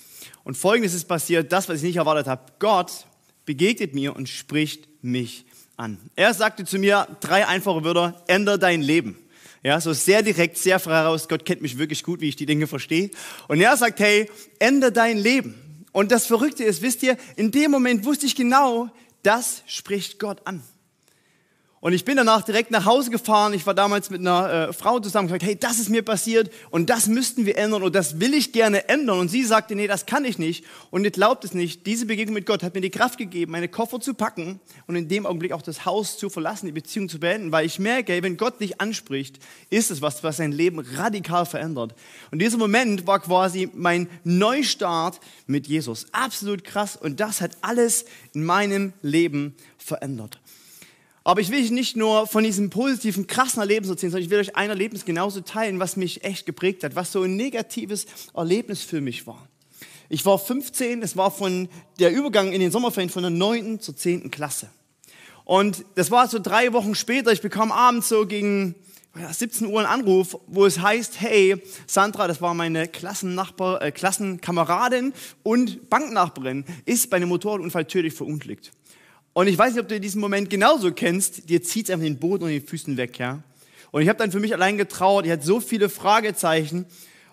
Und 0.43 0.57
folgendes 0.57 0.93
ist 0.93 1.05
passiert, 1.05 1.53
das, 1.53 1.69
was 1.69 1.77
ich 1.77 1.83
nicht 1.83 1.95
erwartet 1.95 2.27
habe. 2.27 2.41
Gott 2.59 3.05
begegnet 3.45 3.95
mir 3.95 4.13
und 4.13 4.27
spricht 4.27 4.89
mich 5.01 5.45
an. 5.77 5.97
Er 6.17 6.33
sagte 6.33 6.65
zu 6.65 6.77
mir 6.77 7.07
drei 7.21 7.47
einfache 7.47 7.85
Wörter, 7.85 8.21
ändere 8.27 8.59
dein 8.59 8.81
Leben. 8.81 9.17
Ja, 9.63 9.79
so 9.79 9.93
sehr 9.93 10.21
direkt, 10.21 10.57
sehr 10.57 10.79
frei 10.79 10.95
heraus. 10.95 11.29
Gott 11.29 11.45
kennt 11.45 11.61
mich 11.61 11.77
wirklich 11.77 12.03
gut, 12.03 12.19
wie 12.19 12.27
ich 12.27 12.35
die 12.35 12.45
Dinge 12.45 12.67
verstehe. 12.67 13.09
Und 13.47 13.61
er 13.61 13.77
sagt, 13.77 13.99
hey, 13.99 14.29
ändere 14.59 14.91
dein 14.91 15.17
Leben. 15.17 15.55
Und 15.93 16.11
das 16.11 16.25
Verrückte 16.25 16.65
ist, 16.65 16.81
wisst 16.81 17.03
ihr, 17.03 17.15
in 17.37 17.51
dem 17.51 17.71
Moment 17.71 18.03
wusste 18.03 18.25
ich 18.25 18.35
genau, 18.35 18.89
das 19.23 19.63
spricht 19.65 20.19
Gott 20.19 20.41
an. 20.45 20.61
Und 21.81 21.93
ich 21.93 22.05
bin 22.05 22.15
danach 22.15 22.43
direkt 22.43 22.69
nach 22.69 22.85
Hause 22.85 23.09
gefahren. 23.09 23.55
Ich 23.55 23.65
war 23.65 23.73
damals 23.73 24.11
mit 24.11 24.21
einer 24.21 24.69
äh, 24.69 24.73
Frau 24.73 24.99
zusammen 24.99 25.25
und 25.25 25.29
gesagt, 25.29 25.43
hey, 25.43 25.57
das 25.59 25.79
ist 25.79 25.89
mir 25.89 26.03
passiert 26.03 26.51
und 26.69 26.91
das 26.91 27.07
müssten 27.07 27.47
wir 27.47 27.57
ändern 27.57 27.81
und 27.81 27.95
das 27.95 28.19
will 28.19 28.35
ich 28.35 28.53
gerne 28.53 28.87
ändern. 28.87 29.17
Und 29.17 29.29
sie 29.29 29.43
sagte, 29.43 29.73
nee, 29.73 29.87
das 29.87 30.05
kann 30.05 30.23
ich 30.23 30.37
nicht. 30.37 30.63
Und 30.91 31.05
ihr 31.05 31.09
glaubt 31.09 31.43
es 31.43 31.55
nicht. 31.55 31.87
Diese 31.87 32.05
Begegnung 32.05 32.35
mit 32.35 32.45
Gott 32.45 32.61
hat 32.61 32.75
mir 32.75 32.81
die 32.81 32.91
Kraft 32.91 33.17
gegeben, 33.17 33.53
meine 33.53 33.67
Koffer 33.67 33.99
zu 33.99 34.13
packen 34.13 34.59
und 34.85 34.95
in 34.95 35.07
dem 35.07 35.25
Augenblick 35.25 35.53
auch 35.53 35.63
das 35.63 35.83
Haus 35.83 36.19
zu 36.19 36.29
verlassen, 36.29 36.67
die 36.67 36.71
Beziehung 36.71 37.09
zu 37.09 37.19
beenden, 37.19 37.51
weil 37.51 37.65
ich 37.65 37.79
merke, 37.79 38.21
wenn 38.21 38.37
Gott 38.37 38.61
dich 38.61 38.79
anspricht, 38.79 39.39
ist 39.71 39.89
es 39.89 40.03
was, 40.03 40.23
was 40.23 40.37
sein 40.37 40.51
Leben 40.51 40.77
radikal 40.77 41.47
verändert. 41.47 41.95
Und 42.29 42.43
dieser 42.43 42.59
Moment 42.59 43.07
war 43.07 43.19
quasi 43.19 43.71
mein 43.73 44.07
Neustart 44.23 45.19
mit 45.47 45.65
Jesus. 45.65 46.05
Absolut 46.11 46.63
krass. 46.63 46.95
Und 46.95 47.19
das 47.19 47.41
hat 47.41 47.57
alles 47.61 48.05
in 48.33 48.43
meinem 48.43 48.93
Leben 49.01 49.55
verändert. 49.79 50.39
Aber 51.23 51.41
ich 51.41 51.51
will 51.51 51.61
euch 51.61 51.71
nicht 51.71 51.95
nur 51.95 52.25
von 52.25 52.43
diesem 52.43 52.71
positiven, 52.71 53.27
krassen 53.27 53.59
Erlebnis 53.59 53.91
erzählen, 53.91 54.11
sondern 54.11 54.25
ich 54.25 54.31
will 54.31 54.39
euch 54.39 54.55
ein 54.55 54.69
Erlebnis 54.69 55.05
genauso 55.05 55.41
teilen, 55.41 55.79
was 55.79 55.95
mich 55.95 56.23
echt 56.23 56.47
geprägt 56.47 56.83
hat, 56.83 56.95
was 56.95 57.11
so 57.11 57.21
ein 57.23 57.35
negatives 57.35 58.07
Erlebnis 58.33 58.81
für 58.81 59.01
mich 59.01 59.27
war. 59.27 59.47
Ich 60.09 60.25
war 60.25 60.39
15, 60.39 61.03
es 61.03 61.15
war 61.15 61.31
von 61.31 61.69
der 61.99 62.11
Übergang 62.11 62.51
in 62.51 62.59
den 62.59 62.71
Sommerferien 62.71 63.09
von 63.09 63.21
der 63.21 63.29
9. 63.29 63.79
zur 63.79 63.95
10. 63.95 64.31
Klasse. 64.31 64.69
Und 65.45 65.85
das 65.95 66.11
war 66.11 66.27
so 66.27 66.39
drei 66.39 66.73
Wochen 66.73 66.95
später, 66.95 67.31
ich 67.31 67.41
bekam 67.41 67.71
abends 67.71 68.09
so 68.09 68.25
gegen 68.25 68.75
17 69.13 69.67
Uhr 69.67 69.79
einen 69.79 69.87
Anruf, 69.87 70.37
wo 70.47 70.65
es 70.65 70.79
heißt, 70.79 71.19
hey, 71.21 71.61
Sandra, 71.85 72.27
das 72.27 72.41
war 72.41 72.53
meine 72.53 72.87
Klassennachbar, 72.87 73.81
äh, 73.81 73.91
Klassenkameradin 73.91 75.13
und 75.43 75.89
Banknachbarin, 75.89 76.65
ist 76.85 77.09
bei 77.09 77.17
einem 77.17 77.29
Motorradunfall 77.29 77.85
tödlich 77.85 78.13
verunglückt. 78.13 78.71
Und 79.33 79.47
ich 79.47 79.57
weiß 79.57 79.73
nicht, 79.73 79.81
ob 79.81 79.87
du 79.87 79.99
diesen 79.99 80.19
Moment 80.19 80.49
genauso 80.49 80.91
kennst. 80.91 81.49
Dir 81.49 81.63
zieht 81.63 81.87
es 81.87 81.93
einfach 81.93 82.05
den 82.05 82.19
Boden 82.19 82.43
und 82.43 82.49
den 82.49 82.65
Füßen 82.65 82.97
weg, 82.97 83.17
ja. 83.17 83.41
Und 83.91 84.01
ich 84.01 84.09
habe 84.09 84.19
dann 84.19 84.31
für 84.31 84.39
mich 84.39 84.53
allein 84.53 84.77
getrauert. 84.77 85.25
Ich 85.25 85.31
hatte 85.31 85.45
so 85.45 85.59
viele 85.59 85.89
Fragezeichen. 85.89 86.85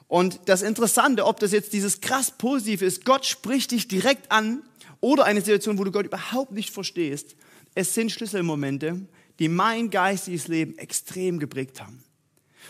Und 0.07 0.41
das 0.47 0.63
Interessante, 0.63 1.27
ob 1.27 1.39
das 1.41 1.53
jetzt 1.53 1.73
dieses 1.73 2.01
krass 2.01 2.31
Positive 2.31 2.85
ist, 2.85 3.05
Gott 3.05 3.27
spricht 3.27 3.71
dich 3.73 3.89
direkt 3.89 4.31
an 4.33 4.63
oder 5.01 5.25
eine 5.25 5.41
Situation, 5.41 5.79
wo 5.79 5.85
du 5.85 5.93
Gott 5.93 6.07
überhaupt 6.07 6.53
nicht 6.53 6.71
verstehst. 6.71 7.37
Es 7.75 7.95
sind 7.95 8.11
Schlüsselmomente, 8.11 9.01
die 9.39 9.49
mein 9.49 9.91
geistiges 9.91 10.49
Leben 10.49 10.79
extrem 10.79 11.39
geprägt 11.39 11.81
haben. 11.81 12.03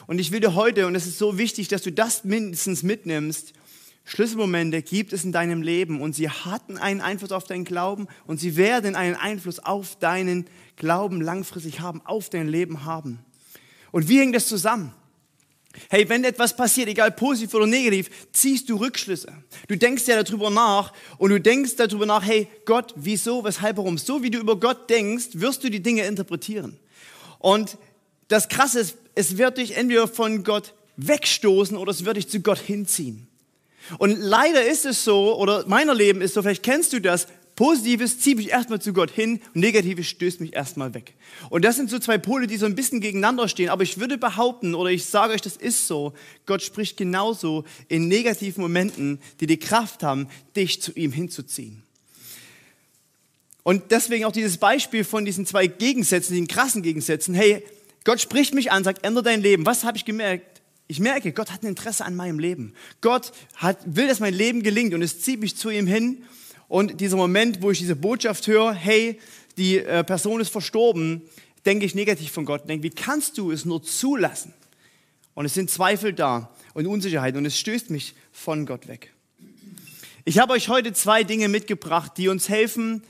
Und 0.06 0.18
ich 0.18 0.32
will 0.32 0.40
dir 0.40 0.54
heute, 0.54 0.86
und 0.86 0.94
es 0.94 1.06
ist 1.06 1.18
so 1.18 1.38
wichtig, 1.38 1.68
dass 1.68 1.82
du 1.82 1.92
das 1.92 2.24
mindestens 2.24 2.82
mitnimmst, 2.82 3.52
Schlüsselmomente 4.08 4.80
gibt 4.80 5.12
es 5.12 5.24
in 5.24 5.32
deinem 5.32 5.60
Leben 5.60 6.00
und 6.00 6.14
sie 6.14 6.30
hatten 6.30 6.78
einen 6.78 7.02
Einfluss 7.02 7.30
auf 7.30 7.44
deinen 7.44 7.66
Glauben 7.66 8.08
und 8.26 8.40
sie 8.40 8.56
werden 8.56 8.96
einen 8.96 9.16
Einfluss 9.16 9.58
auf 9.58 9.96
deinen 9.96 10.46
Glauben 10.76 11.20
langfristig 11.20 11.80
haben, 11.80 12.00
auf 12.06 12.30
dein 12.30 12.48
Leben 12.48 12.86
haben. 12.86 13.18
Und 13.92 14.08
wie 14.08 14.18
hängt 14.18 14.34
das 14.34 14.48
zusammen? 14.48 14.94
Hey, 15.90 16.08
wenn 16.08 16.24
etwas 16.24 16.56
passiert, 16.56 16.88
egal 16.88 17.10
positiv 17.10 17.52
oder 17.52 17.66
negativ, 17.66 18.08
ziehst 18.32 18.70
du 18.70 18.76
Rückschlüsse. 18.76 19.30
Du 19.68 19.76
denkst 19.76 20.04
ja 20.06 20.22
darüber 20.22 20.48
nach 20.48 20.94
und 21.18 21.28
du 21.28 21.38
denkst 21.38 21.76
darüber 21.76 22.06
nach, 22.06 22.24
hey, 22.24 22.48
Gott, 22.64 22.94
wieso, 22.96 23.44
weshalb, 23.44 23.76
warum? 23.76 23.98
So 23.98 24.22
wie 24.22 24.30
du 24.30 24.38
über 24.38 24.58
Gott 24.58 24.88
denkst, 24.88 25.32
wirst 25.34 25.62
du 25.64 25.68
die 25.68 25.82
Dinge 25.82 26.06
interpretieren. 26.06 26.78
Und 27.38 27.76
das 28.28 28.48
Krasse 28.48 28.80
ist, 28.80 28.96
es 29.14 29.36
wird 29.36 29.58
dich 29.58 29.76
entweder 29.76 30.08
von 30.08 30.44
Gott 30.44 30.72
wegstoßen 30.96 31.76
oder 31.76 31.90
es 31.90 32.06
wird 32.06 32.16
dich 32.16 32.28
zu 32.28 32.40
Gott 32.40 32.58
hinziehen. 32.58 33.27
Und 33.96 34.18
leider 34.18 34.66
ist 34.66 34.84
es 34.84 35.04
so, 35.04 35.38
oder 35.38 35.66
meiner 35.66 35.94
Leben 35.94 36.20
ist 36.20 36.34
so, 36.34 36.42
vielleicht 36.42 36.62
kennst 36.62 36.92
du 36.92 37.00
das, 37.00 37.26
Positives 37.58 38.20
zieht 38.20 38.36
mich 38.36 38.50
erstmal 38.50 38.80
zu 38.80 38.92
Gott 38.92 39.10
hin 39.10 39.40
Negatives 39.52 40.06
stößt 40.06 40.40
mich 40.40 40.54
erstmal 40.54 40.94
weg. 40.94 41.14
Und 41.50 41.64
das 41.64 41.74
sind 41.74 41.90
so 41.90 41.98
zwei 41.98 42.16
Pole, 42.16 42.46
die 42.46 42.56
so 42.56 42.66
ein 42.66 42.76
bisschen 42.76 43.00
gegeneinander 43.00 43.48
stehen. 43.48 43.68
Aber 43.68 43.82
ich 43.82 43.98
würde 43.98 44.16
behaupten, 44.16 44.76
oder 44.76 44.90
ich 44.90 45.06
sage 45.06 45.32
euch, 45.32 45.40
das 45.40 45.56
ist 45.56 45.88
so, 45.88 46.12
Gott 46.46 46.62
spricht 46.62 46.96
genauso 46.96 47.64
in 47.88 48.06
negativen 48.06 48.62
Momenten, 48.62 49.18
die 49.40 49.48
die 49.48 49.58
Kraft 49.58 50.04
haben, 50.04 50.28
dich 50.54 50.80
zu 50.80 50.92
ihm 50.92 51.10
hinzuziehen. 51.10 51.82
Und 53.64 53.90
deswegen 53.90 54.24
auch 54.24 54.30
dieses 54.30 54.58
Beispiel 54.58 55.02
von 55.02 55.24
diesen 55.24 55.44
zwei 55.44 55.66
Gegensätzen, 55.66 56.34
diesen 56.34 56.46
krassen 56.46 56.82
Gegensätzen. 56.82 57.34
Hey, 57.34 57.64
Gott 58.04 58.20
spricht 58.20 58.54
mich 58.54 58.70
an, 58.70 58.84
sagt, 58.84 59.04
ändere 59.04 59.24
dein 59.24 59.42
Leben. 59.42 59.66
Was 59.66 59.82
habe 59.82 59.96
ich 59.96 60.04
gemerkt? 60.04 60.57
Ich 60.90 61.00
merke, 61.00 61.32
Gott 61.32 61.52
hat 61.52 61.62
ein 61.62 61.68
Interesse 61.68 62.04
an 62.06 62.16
meinem 62.16 62.38
Leben. 62.38 62.72
Gott 63.02 63.32
hat, 63.56 63.78
will, 63.84 64.08
dass 64.08 64.20
mein 64.20 64.32
Leben 64.32 64.62
gelingt 64.62 64.94
und 64.94 65.02
es 65.02 65.20
zieht 65.20 65.38
mich 65.38 65.54
zu 65.54 65.68
ihm 65.68 65.86
hin. 65.86 66.24
Und 66.66 67.00
dieser 67.02 67.16
Moment, 67.16 67.60
wo 67.60 67.70
ich 67.70 67.78
diese 67.78 67.94
Botschaft 67.94 68.46
höre, 68.46 68.72
hey, 68.72 69.20
die 69.58 69.78
äh, 69.78 70.02
Person 70.02 70.40
ist 70.40 70.50
verstorben, 70.50 71.22
denke 71.66 71.84
ich 71.84 71.94
negativ 71.94 72.32
von 72.32 72.46
Gott. 72.46 72.66
Denke, 72.66 72.84
wie 72.84 72.90
kannst 72.90 73.36
du 73.36 73.50
es 73.52 73.66
nur 73.66 73.82
zulassen? 73.82 74.54
Und 75.34 75.44
es 75.44 75.52
sind 75.52 75.70
Zweifel 75.70 76.14
da 76.14 76.54
und 76.72 76.86
Unsicherheit 76.86 77.36
und 77.36 77.44
es 77.44 77.58
stößt 77.58 77.90
mich 77.90 78.14
von 78.32 78.64
Gott 78.64 78.88
weg. 78.88 79.12
Ich 80.24 80.38
habe 80.38 80.54
euch 80.54 80.68
heute 80.68 80.94
zwei 80.94 81.22
Dinge 81.22 81.48
mitgebracht, 81.48 82.12
die 82.16 82.28
uns 82.28 82.48
helfen, 82.48 83.02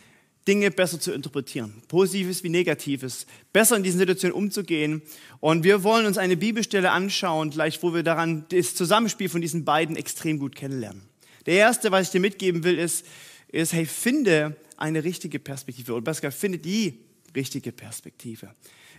Dinge 0.48 0.70
besser 0.70 0.98
zu 0.98 1.12
interpretieren. 1.12 1.82
Positives 1.88 2.42
wie 2.42 2.48
Negatives. 2.48 3.26
Besser 3.52 3.76
in 3.76 3.82
diesen 3.82 3.98
Situationen 3.98 4.34
umzugehen. 4.34 5.02
Und 5.40 5.62
wir 5.62 5.84
wollen 5.84 6.06
uns 6.06 6.16
eine 6.16 6.38
Bibelstelle 6.38 6.90
anschauen, 6.90 7.50
gleich 7.50 7.82
wo 7.82 7.94
wir 7.94 8.02
daran 8.02 8.46
das 8.48 8.74
Zusammenspiel 8.74 9.28
von 9.28 9.42
diesen 9.42 9.66
beiden 9.66 9.94
extrem 9.94 10.38
gut 10.38 10.56
kennenlernen. 10.56 11.02
Der 11.44 11.54
erste, 11.54 11.92
was 11.92 12.06
ich 12.06 12.10
dir 12.12 12.20
mitgeben 12.20 12.64
will, 12.64 12.78
ist, 12.78 13.04
ist 13.48 13.74
hey, 13.74 13.84
finde 13.84 14.56
eine 14.78 15.04
richtige 15.04 15.38
Perspektive. 15.38 15.92
Oder 15.92 16.02
besser 16.02 16.22
gesagt, 16.22 16.40
finde 16.40 16.58
die 16.58 16.98
richtige 17.36 17.70
Perspektive. 17.70 18.54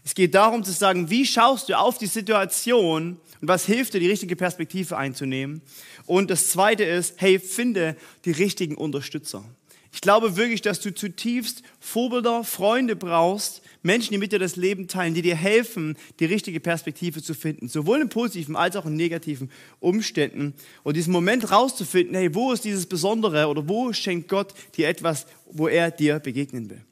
Es 0.05 0.13
geht 0.13 0.35
darum 0.35 0.63
zu 0.63 0.71
sagen, 0.71 1.09
wie 1.09 1.25
schaust 1.25 1.69
du 1.69 1.77
auf 1.77 1.97
die 1.97 2.07
Situation 2.07 3.17
und 3.41 3.47
was 3.47 3.65
hilft 3.65 3.93
dir, 3.93 3.99
die 3.99 4.09
richtige 4.09 4.35
Perspektive 4.35 4.97
einzunehmen. 4.97 5.61
Und 6.05 6.29
das 6.29 6.49
zweite 6.51 6.83
ist, 6.83 7.15
hey, 7.17 7.39
finde 7.39 7.97
die 8.25 8.31
richtigen 8.31 8.75
Unterstützer. 8.75 9.43
Ich 9.91 10.01
glaube 10.01 10.35
wirklich, 10.35 10.61
dass 10.61 10.79
du 10.79 10.93
zutiefst 10.93 11.63
Vorbilder, 11.79 12.43
Freunde 12.43 12.95
brauchst, 12.95 13.61
Menschen, 13.81 14.11
die 14.11 14.17
mit 14.17 14.31
dir 14.31 14.39
das 14.39 14.55
Leben 14.55 14.87
teilen, 14.87 15.13
die 15.13 15.21
dir 15.21 15.35
helfen, 15.35 15.97
die 16.19 16.25
richtige 16.25 16.59
Perspektive 16.59 17.23
zu 17.23 17.33
finden, 17.33 17.69
sowohl 17.69 18.01
in 18.01 18.09
positiven 18.09 18.55
als 18.55 18.75
auch 18.75 18.85
in 18.85 18.95
negativen 18.95 19.49
Umständen. 19.79 20.53
Und 20.83 20.95
diesen 20.95 21.13
Moment 21.13 21.51
rauszufinden, 21.51 22.15
hey, 22.15 22.33
wo 22.35 22.51
ist 22.51 22.65
dieses 22.65 22.85
Besondere 22.85 23.47
oder 23.47 23.67
wo 23.67 23.91
schenkt 23.93 24.27
Gott 24.29 24.53
dir 24.75 24.89
etwas, 24.89 25.25
wo 25.51 25.67
er 25.67 25.91
dir 25.91 26.19
begegnen 26.19 26.69
will. 26.69 26.83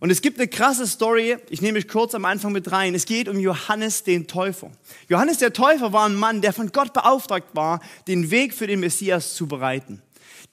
Und 0.00 0.10
es 0.10 0.22
gibt 0.22 0.38
eine 0.38 0.48
krasse 0.48 0.86
Story, 0.86 1.36
ich 1.50 1.60
nehme 1.60 1.74
mich 1.74 1.88
kurz 1.88 2.14
am 2.14 2.24
Anfang 2.24 2.52
mit 2.52 2.70
rein. 2.70 2.94
Es 2.94 3.04
geht 3.04 3.28
um 3.28 3.38
Johannes 3.38 4.04
den 4.04 4.28
Täufer. 4.28 4.70
Johannes 5.08 5.38
der 5.38 5.52
Täufer 5.52 5.92
war 5.92 6.08
ein 6.08 6.14
Mann, 6.14 6.40
der 6.40 6.52
von 6.52 6.70
Gott 6.70 6.92
beauftragt 6.92 7.48
war, 7.54 7.80
den 8.06 8.30
Weg 8.30 8.54
für 8.54 8.68
den 8.68 8.80
Messias 8.80 9.34
zu 9.34 9.48
bereiten 9.48 10.02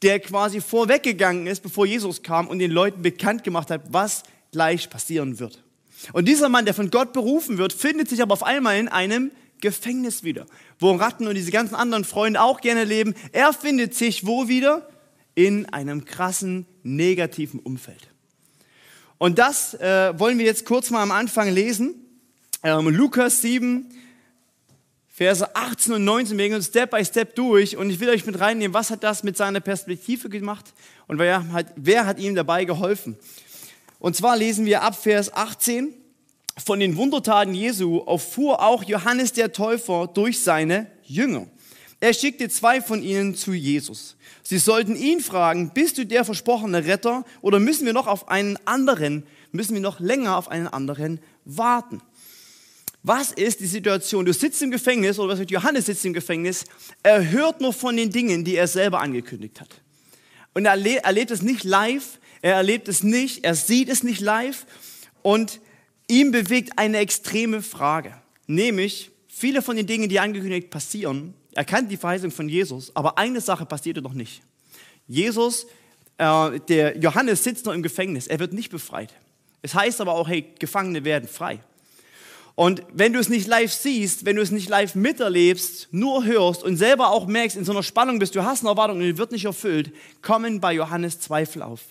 der 0.02 0.20
quasi 0.20 0.62
vorweggegangen 0.62 1.48
ist, 1.48 1.62
bevor 1.62 1.86
Jesus 1.86 2.24
kam 2.24 2.48
und 2.48 2.60
den 2.60 2.72
Leuten 2.72 3.02
bekannt 3.02 3.44
gemacht 3.44 3.72
hat, 3.72 3.82
was 3.90 4.24
gleich 4.52 4.90
passieren 4.90 5.40
wird. 5.40 5.64
Und 6.14 6.28
dieser 6.28 6.50
Mann, 6.50 6.66
der 6.66 6.74
von 6.74 6.92
Gott 6.92 7.14
berufen 7.14 7.58
wird, 7.58 7.74
findet 7.74 8.10
sich 8.10 8.22
aber 8.22 8.34
auf 8.34 8.44
einmal 8.44 8.78
in 8.78 8.88
einem 8.88 9.32
Gefängnis 9.62 10.24
wieder, 10.24 10.46
wo 10.80 10.92
Ratten 10.92 11.28
und 11.28 11.36
diese 11.36 11.52
ganzen 11.52 11.76
anderen 11.76 12.04
Freunde 12.04 12.42
auch 12.42 12.62
gerne 12.62 12.84
leben. 12.84 13.16
Er 13.32 13.54
findet 13.54 13.96
sich 13.96 14.26
wo 14.26 14.48
wieder? 14.48 14.88
In 15.34 15.66
einem 15.66 16.06
krassen, 16.06 16.66
negativen 16.84 17.60
Umfeld. 17.60 18.08
Und 19.18 19.40
das 19.40 19.74
äh, 19.74 20.18
wollen 20.18 20.38
wir 20.38 20.46
jetzt 20.46 20.66
kurz 20.66 20.92
mal 20.92 21.02
am 21.02 21.12
Anfang 21.12 21.52
lesen. 21.52 21.96
Ähm, 22.64 22.88
Lukas 22.88 23.42
7, 23.42 23.90
Verse 25.18 25.56
18 25.56 25.94
und 25.94 26.04
19, 26.04 26.38
wir 26.38 26.50
gehen 26.50 26.58
uns 26.58 26.66
Step 26.66 26.92
by 26.92 27.06
Step 27.06 27.36
durch 27.36 27.78
und 27.78 27.90
ich 27.90 28.02
will 28.02 28.10
euch 28.10 28.26
mit 28.26 28.38
reinnehmen, 28.38 28.74
was 28.74 28.90
hat 28.90 29.02
das 29.02 29.24
mit 29.24 29.38
seiner 29.38 29.62
Perspektive 29.62 30.28
gemacht 30.28 30.74
und 31.08 31.20
wer 31.20 31.54
hat, 31.54 31.68
wer 31.78 32.06
hat 32.06 32.20
ihm 32.20 32.36
dabei 32.36 32.66
geholfen. 32.66 33.16
Und 34.00 34.18
zwar 34.18 34.36
lesen 34.36 34.66
wir 34.66 34.82
ab 34.82 35.02
Vers 35.02 35.34
18, 35.34 35.94
von 36.58 36.82
den 36.82 36.98
Wundertaten 36.98 37.54
Jesu 37.54 38.04
erfuhr 38.06 38.62
auch 38.62 38.84
Johannes 38.84 39.32
der 39.32 39.54
Täufer 39.54 40.08
durch 40.14 40.42
seine 40.42 40.88
Jünger. 41.06 41.48
Er 42.02 42.14
schickte 42.14 42.50
zwei 42.50 42.82
von 42.82 43.02
ihnen 43.02 43.36
zu 43.36 43.54
Jesus. 43.54 44.18
Sie 44.44 44.58
sollten 44.58 44.98
ihn 44.98 45.22
fragen, 45.22 45.72
bist 45.74 45.98
du 45.98 46.06
der 46.06 46.26
versprochene 46.26 46.84
Retter 46.84 47.24
oder 47.40 47.62
müssen 47.62 47.86
wir 47.86 47.94
noch 47.94 48.08
auf 48.08 48.28
einen 48.28 48.60
anderen, 48.66 49.26
müssen 49.54 49.76
wir 49.76 49.82
noch 49.82 50.02
länger 50.02 50.36
auf 50.36 50.50
einen 50.50 50.68
anderen 50.68 51.22
warten? 51.46 52.02
Was 53.08 53.32
ist 53.34 53.60
die 53.60 53.68
Situation? 53.68 54.26
Du 54.26 54.34
sitzt 54.34 54.64
im 54.64 54.72
Gefängnis 54.72 55.20
oder 55.20 55.34
was 55.34 55.40
mit 55.40 55.52
Johannes 55.52 55.86
sitzt 55.86 56.04
im 56.06 56.14
Gefängnis. 56.14 56.66
Er 57.04 57.30
hört 57.30 57.62
nur 57.62 57.72
von 57.72 57.96
den 57.96 58.10
Dingen, 58.10 58.44
die 58.44 58.56
er 58.56 58.68
selber 58.68 59.00
angekündigt 59.00 59.62
hat. 59.62 59.70
Und 60.56 60.66
er 60.66 60.74
erlebt 61.06 61.30
es 61.30 61.44
nicht 61.44 61.64
live, 61.64 62.18
er 62.42 62.56
erlebt 62.56 62.88
es 62.88 63.04
nicht, 63.04 63.44
er 63.44 63.54
sieht 63.54 63.90
es 63.90 64.02
nicht 64.02 64.22
live 64.22 64.66
und 65.22 65.62
ihm 66.08 66.32
bewegt 66.32 66.80
eine 66.80 66.98
extreme 66.98 67.62
Frage. 67.62 68.12
Nämlich, 68.48 69.12
viele 69.28 69.62
von 69.62 69.76
den 69.76 69.86
Dingen, 69.86 70.10
die 70.10 70.20
angekündigt 70.20 70.72
passieren, 70.72 71.36
er 71.54 71.64
kannte 71.64 71.90
die 71.90 71.98
Verheißung 71.98 72.32
von 72.32 72.50
Jesus, 72.50 72.92
aber 72.96 73.20
eine 73.20 73.40
Sache 73.40 73.68
passierte 73.68 74.02
noch 74.02 74.14
nicht. 74.14 74.42
Jesus, 75.08 75.68
äh, 76.18 76.60
der 76.70 76.98
Johannes 76.98 77.44
sitzt 77.44 77.68
noch 77.68 77.74
im 77.74 77.84
Gefängnis, 77.84 78.26
er 78.26 78.40
wird 78.40 78.54
nicht 78.54 78.72
befreit. 78.72 79.14
Es 79.62 79.76
heißt 79.76 80.02
aber 80.02 80.14
auch, 80.14 80.28
hey, 80.28 80.44
Gefangene 80.58 81.04
werden 81.04 81.30
frei. 81.30 81.60
Und 82.56 82.84
wenn 82.94 83.12
du 83.12 83.20
es 83.20 83.28
nicht 83.28 83.48
live 83.48 83.74
siehst, 83.74 84.26
wenn 84.26 84.38
du 84.38 84.42
es 84.42 84.52
nicht 84.52 84.70
live 84.70 84.96
miterlebst, 84.96 85.90
nur 85.92 86.24
hörst 86.24 86.64
und 86.64 86.78
selber 86.78 87.10
auch 87.10 87.28
merkst, 87.28 87.58
in 87.58 87.66
so 87.66 87.74
einer 87.74 87.84
Spannung 87.84 88.18
bist, 88.18 88.34
du 88.34 88.44
hast 88.44 88.62
eine 88.62 88.70
Erwartung 88.70 88.98
und 88.98 89.04
die 89.04 89.18
wird 89.18 89.34
nicht 89.34 89.44
erfüllt, 89.44 89.92
kommen 90.22 90.62
bei 90.62 90.72
Johannes 90.74 91.20
Zweifel 91.20 91.62
auf. 91.62 91.82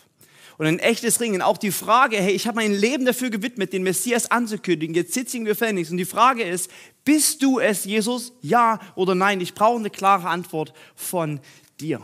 Und 0.57 0.67
ein 0.67 0.79
echtes 0.79 1.21
Ringen, 1.21 1.43
auch 1.43 1.59
die 1.59 1.73
Frage, 1.73 2.17
hey, 2.17 2.33
ich 2.33 2.47
habe 2.47 2.57
mein 2.57 2.73
Leben 2.73 3.05
dafür 3.05 3.29
gewidmet, 3.29 3.73
den 3.73 3.83
Messias 3.83 4.31
anzukündigen, 4.31 4.95
jetzt 4.95 5.13
sitze 5.13 5.37
ich 5.37 5.41
im 5.41 5.45
Gefängnis 5.45 5.91
und 5.91 5.99
die 5.99 6.05
Frage 6.05 6.45
ist, 6.45 6.71
bist 7.05 7.43
du 7.43 7.59
es, 7.59 7.85
Jesus? 7.85 8.33
Ja 8.41 8.81
oder 8.95 9.15
nein? 9.15 9.41
Ich 9.43 9.53
brauche 9.53 9.79
eine 9.79 9.91
klare 9.91 10.29
Antwort 10.29 10.73
von 10.95 11.41
dir. 11.81 12.01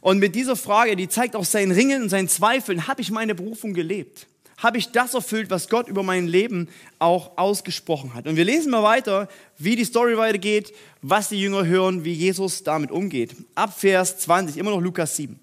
Und 0.00 0.18
mit 0.18 0.34
dieser 0.34 0.56
Frage, 0.56 0.96
die 0.96 1.08
zeigt 1.08 1.34
auch 1.36 1.44
sein 1.44 1.70
Ringen 1.70 2.02
und 2.02 2.08
sein 2.08 2.28
Zweifeln, 2.28 2.86
habe 2.86 3.02
ich 3.02 3.10
meine 3.10 3.34
Berufung 3.34 3.74
gelebt? 3.74 4.26
Habe 4.58 4.76
ich 4.76 4.90
das 4.90 5.14
erfüllt, 5.14 5.50
was 5.50 5.68
Gott 5.68 5.88
über 5.88 6.02
mein 6.02 6.26
Leben 6.26 6.68
auch 6.98 7.38
ausgesprochen 7.38 8.12
hat. 8.14 8.26
Und 8.26 8.36
wir 8.36 8.44
lesen 8.44 8.70
mal 8.70 8.82
weiter, 8.82 9.28
wie 9.56 9.76
die 9.76 9.84
Story 9.84 10.18
weitergeht, 10.18 10.72
was 11.00 11.30
die 11.30 11.40
Jünger 11.40 11.64
hören, 11.64 12.04
wie 12.04 12.12
Jesus 12.12 12.64
damit 12.64 12.90
umgeht. 12.90 13.34
Ab 13.54 13.78
Vers 13.78 14.18
20, 14.18 14.56
immer 14.56 14.70
noch 14.70 14.80
Lukas 14.80 15.16
7. 15.16 15.38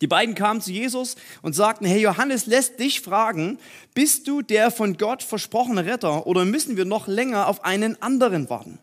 Die 0.00 0.08
beiden 0.08 0.34
kamen 0.34 0.60
zu 0.60 0.72
Jesus 0.72 1.16
und 1.40 1.54
sagten, 1.54 1.86
hey 1.86 2.00
Johannes 2.00 2.46
lässt 2.46 2.80
dich 2.80 3.00
fragen, 3.00 3.58
bist 3.94 4.26
du 4.26 4.42
der 4.42 4.70
von 4.70 4.98
Gott 4.98 5.22
versprochene 5.22 5.86
Retter 5.86 6.26
oder 6.26 6.44
müssen 6.44 6.76
wir 6.76 6.84
noch 6.84 7.06
länger 7.06 7.46
auf 7.46 7.64
einen 7.64 8.02
anderen 8.02 8.50
warten? 8.50 8.80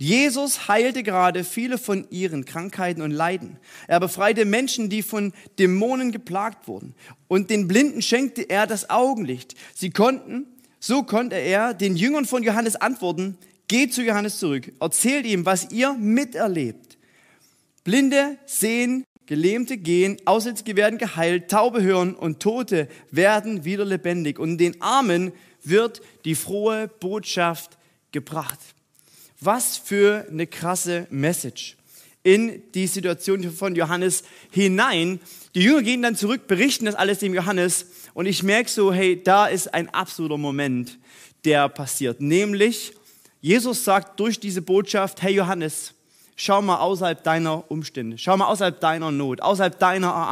Jesus 0.00 0.68
heilte 0.68 1.02
gerade 1.02 1.42
viele 1.42 1.76
von 1.76 2.06
ihren 2.10 2.44
Krankheiten 2.44 3.02
und 3.02 3.10
Leiden. 3.10 3.58
Er 3.88 3.98
befreite 3.98 4.44
Menschen, 4.44 4.88
die 4.88 5.02
von 5.02 5.32
Dämonen 5.58 6.12
geplagt 6.12 6.68
wurden. 6.68 6.94
Und 7.26 7.50
den 7.50 7.66
Blinden 7.66 8.00
schenkte 8.00 8.42
er 8.42 8.68
das 8.68 8.90
Augenlicht. 8.90 9.56
Sie 9.74 9.90
konnten, 9.90 10.46
so 10.78 11.02
konnte 11.02 11.34
er 11.34 11.74
den 11.74 11.96
Jüngern 11.96 12.26
von 12.26 12.44
Johannes 12.44 12.76
antworten, 12.76 13.38
geht 13.66 13.92
zu 13.92 14.02
Johannes 14.02 14.38
zurück, 14.38 14.72
erzählt 14.80 15.26
ihm, 15.26 15.44
was 15.44 15.72
ihr 15.72 15.92
miterlebt. 15.94 16.96
Blinde 17.82 18.38
sehen, 18.46 19.04
Gelähmte 19.26 19.78
gehen, 19.78 20.16
Aussätzige 20.26 20.76
werden 20.76 20.98
geheilt, 20.98 21.50
Taube 21.50 21.82
hören 21.82 22.14
und 22.14 22.40
Tote 22.40 22.88
werden 23.10 23.64
wieder 23.64 23.84
lebendig. 23.84 24.38
Und 24.38 24.58
den 24.58 24.80
Armen 24.80 25.32
wird 25.64 26.00
die 26.24 26.36
frohe 26.36 26.86
Botschaft 26.86 27.76
gebracht. 28.12 28.58
Was 29.40 29.76
für 29.76 30.26
eine 30.28 30.46
krasse 30.46 31.06
Message. 31.10 31.76
in 32.22 32.62
die 32.74 32.86
Situation 32.86 33.50
von 33.50 33.74
Johannes 33.74 34.22
hinein. 34.50 35.20
Die 35.54 35.62
Jünger 35.62 35.82
gehen 35.82 36.02
dann 36.02 36.16
zurück, 36.16 36.46
berichten 36.46 36.84
das 36.84 36.94
alles 36.94 37.20
dem 37.20 37.32
Johannes 37.32 37.86
und 38.12 38.26
ich 38.26 38.42
merke 38.42 38.68
so, 38.68 38.92
hey, 38.92 39.22
da 39.22 39.46
ist 39.46 39.72
ein 39.72 39.88
absoluter 39.90 40.36
Moment, 40.36 40.98
der 41.44 41.68
passiert. 41.68 42.20
Nämlich, 42.20 42.92
Jesus 43.40 43.84
sagt 43.84 44.20
durch 44.20 44.40
diese 44.40 44.60
Botschaft, 44.60 45.22
hey 45.22 45.32
Johannes, 45.32 45.94
schau 46.36 46.60
mal 46.60 46.78
außerhalb 46.78 47.22
deiner 47.22 47.70
Umstände, 47.70 48.18
schau 48.18 48.36
mal 48.36 48.46
außerhalb 48.46 48.78
deiner 48.80 49.10
Not, 49.10 49.40
außerhalb 49.40 49.78
deiner 49.78 50.28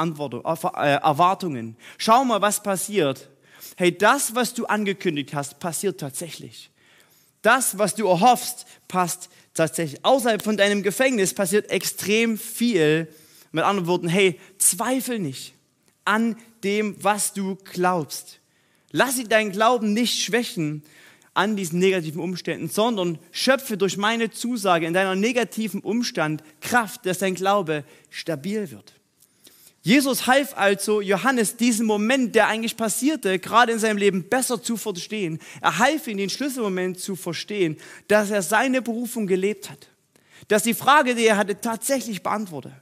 äh, 0.76 0.96
Erwartungen. 0.96 1.76
Schau 1.96 2.24
mal, 2.24 2.42
was 2.42 2.62
passiert. 2.62 3.30
Hey, 3.76 3.96
das, 3.96 4.34
was 4.34 4.52
du 4.52 4.66
angekündigt 4.66 5.34
hast, 5.34 5.60
passiert 5.60 6.00
tatsächlich. 6.00 6.70
Das, 7.46 7.78
was 7.78 7.94
du 7.94 8.08
erhoffst, 8.08 8.66
passt 8.88 9.28
tatsächlich. 9.54 10.04
Außerhalb 10.04 10.42
von 10.42 10.56
deinem 10.56 10.82
Gefängnis 10.82 11.32
passiert 11.32 11.70
extrem 11.70 12.38
viel. 12.38 13.06
Mit 13.52 13.62
anderen 13.62 13.86
Worten, 13.86 14.08
hey, 14.08 14.40
zweifel 14.58 15.20
nicht 15.20 15.54
an 16.04 16.34
dem, 16.64 16.96
was 17.04 17.34
du 17.34 17.56
glaubst. 17.72 18.40
Lass 18.90 19.14
sie 19.14 19.28
deinen 19.28 19.52
Glauben 19.52 19.92
nicht 19.92 20.24
schwächen 20.24 20.82
an 21.34 21.54
diesen 21.54 21.78
negativen 21.78 22.20
Umständen, 22.20 22.68
sondern 22.68 23.16
schöpfe 23.30 23.76
durch 23.76 23.96
meine 23.96 24.32
Zusage 24.32 24.84
in 24.84 24.92
deiner 24.92 25.14
negativen 25.14 25.82
Umstand 25.82 26.42
Kraft, 26.60 27.06
dass 27.06 27.18
dein 27.18 27.36
Glaube 27.36 27.84
stabil 28.10 28.72
wird. 28.72 28.94
Jesus 29.86 30.26
half 30.26 30.58
also 30.58 31.00
Johannes 31.00 31.58
diesen 31.58 31.86
Moment, 31.86 32.34
der 32.34 32.48
eigentlich 32.48 32.76
passierte, 32.76 33.38
gerade 33.38 33.70
in 33.70 33.78
seinem 33.78 33.98
Leben 33.98 34.28
besser 34.28 34.60
zu 34.60 34.76
verstehen. 34.76 35.38
Er 35.60 35.78
half 35.78 36.08
ihm 36.08 36.16
den 36.16 36.28
Schlüsselmoment 36.28 36.98
zu 36.98 37.14
verstehen, 37.14 37.76
dass 38.08 38.32
er 38.32 38.42
seine 38.42 38.82
Berufung 38.82 39.28
gelebt 39.28 39.70
hat. 39.70 39.86
Dass 40.48 40.64
die 40.64 40.74
Frage, 40.74 41.14
die 41.14 41.24
er 41.24 41.36
hatte, 41.36 41.60
tatsächlich 41.60 42.24
beantwortete. 42.24 42.74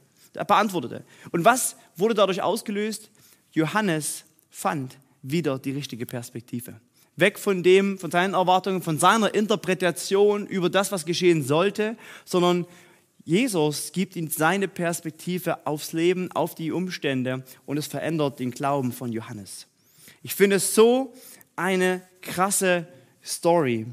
Und 1.29 1.45
was 1.45 1.75
wurde 1.95 2.15
dadurch 2.15 2.41
ausgelöst? 2.41 3.11
Johannes 3.51 4.23
fand 4.49 4.97
wieder 5.21 5.59
die 5.59 5.73
richtige 5.73 6.07
Perspektive. 6.07 6.81
Weg 7.17 7.37
von 7.37 7.61
dem, 7.61 7.99
von 7.99 8.09
seinen 8.09 8.33
Erwartungen, 8.33 8.81
von 8.81 8.97
seiner 8.97 9.35
Interpretation 9.35 10.47
über 10.47 10.71
das, 10.71 10.91
was 10.91 11.05
geschehen 11.05 11.43
sollte, 11.43 11.97
sondern 12.25 12.65
Jesus 13.25 13.91
gibt 13.91 14.15
ihm 14.15 14.29
seine 14.29 14.67
Perspektive 14.67 15.65
aufs 15.65 15.93
Leben, 15.93 16.31
auf 16.31 16.53
die 16.53 16.71
Umstände 16.71 17.43
und 17.65 17.77
es 17.77 17.87
verändert 17.87 18.39
den 18.39 18.51
Glauben 18.51 18.93
von 18.93 19.11
Johannes. 19.11 19.65
Ich 20.21 20.35
finde 20.35 20.57
es 20.57 20.75
so 20.75 21.11
eine 21.55 22.03
krasse 22.21 22.87
Story. 23.23 23.87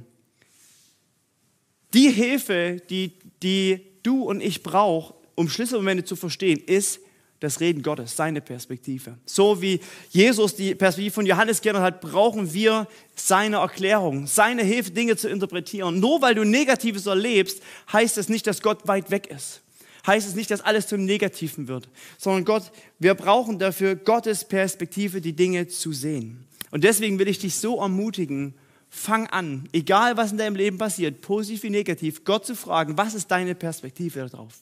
Die 1.94 2.10
Hilfe, 2.10 2.82
die, 2.90 3.14
die 3.42 3.80
du 4.02 4.22
und 4.24 4.42
ich 4.42 4.62
brauchen, 4.62 5.14
um 5.34 5.48
Schlüsselmomente 5.48 6.04
zu 6.04 6.14
verstehen, 6.14 6.58
ist 6.58 7.00
das 7.42 7.60
Reden 7.60 7.82
Gottes, 7.82 8.16
seine 8.16 8.40
Perspektive. 8.40 9.16
So 9.26 9.60
wie 9.60 9.80
Jesus 10.10 10.54
die 10.54 10.74
Perspektive 10.74 11.14
von 11.14 11.26
Johannes 11.26 11.60
geändert 11.60 11.84
hat, 11.84 12.00
brauchen 12.00 12.52
wir 12.52 12.86
seine 13.16 13.56
Erklärung, 13.56 14.26
seine 14.26 14.62
Hilfe, 14.62 14.90
Dinge 14.90 15.16
zu 15.16 15.28
interpretieren. 15.28 16.00
Nur 16.00 16.22
weil 16.22 16.34
du 16.34 16.44
Negatives 16.44 17.06
erlebst, 17.06 17.62
heißt 17.92 18.18
es 18.18 18.28
nicht, 18.28 18.46
dass 18.46 18.62
Gott 18.62 18.86
weit 18.86 19.10
weg 19.10 19.26
ist. 19.26 19.60
Heißt 20.06 20.26
es 20.26 20.34
nicht, 20.34 20.50
dass 20.50 20.60
alles 20.60 20.88
zum 20.88 21.04
Negativen 21.04 21.68
wird, 21.68 21.88
sondern 22.18 22.44
Gott, 22.44 22.72
wir 22.98 23.14
brauchen 23.14 23.58
dafür 23.58 23.94
Gottes 23.94 24.44
Perspektive, 24.44 25.20
die 25.20 25.32
Dinge 25.32 25.68
zu 25.68 25.92
sehen. 25.92 26.44
Und 26.72 26.82
deswegen 26.84 27.18
will 27.18 27.28
ich 27.28 27.38
dich 27.38 27.56
so 27.56 27.80
ermutigen, 27.80 28.54
fang 28.94 29.26
an, 29.28 29.68
egal 29.72 30.16
was 30.16 30.32
in 30.32 30.38
deinem 30.38 30.56
Leben 30.56 30.76
passiert, 30.76 31.22
positiv 31.22 31.62
wie 31.62 31.70
negativ, 31.70 32.24
Gott 32.24 32.44
zu 32.44 32.54
fragen, 32.54 32.98
was 32.98 33.14
ist 33.14 33.30
deine 33.30 33.54
Perspektive 33.54 34.28
darauf? 34.28 34.52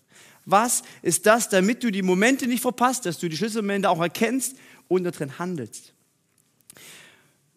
Was 0.50 0.82
ist 1.02 1.26
das, 1.26 1.48
damit 1.48 1.84
du 1.84 1.90
die 1.90 2.02
Momente 2.02 2.46
nicht 2.46 2.62
verpasst, 2.62 3.06
dass 3.06 3.18
du 3.18 3.28
die 3.28 3.36
Schlüsselmomente 3.36 3.88
auch 3.88 4.00
erkennst 4.00 4.56
und 4.88 5.04
darin 5.04 5.38
handelst? 5.38 5.92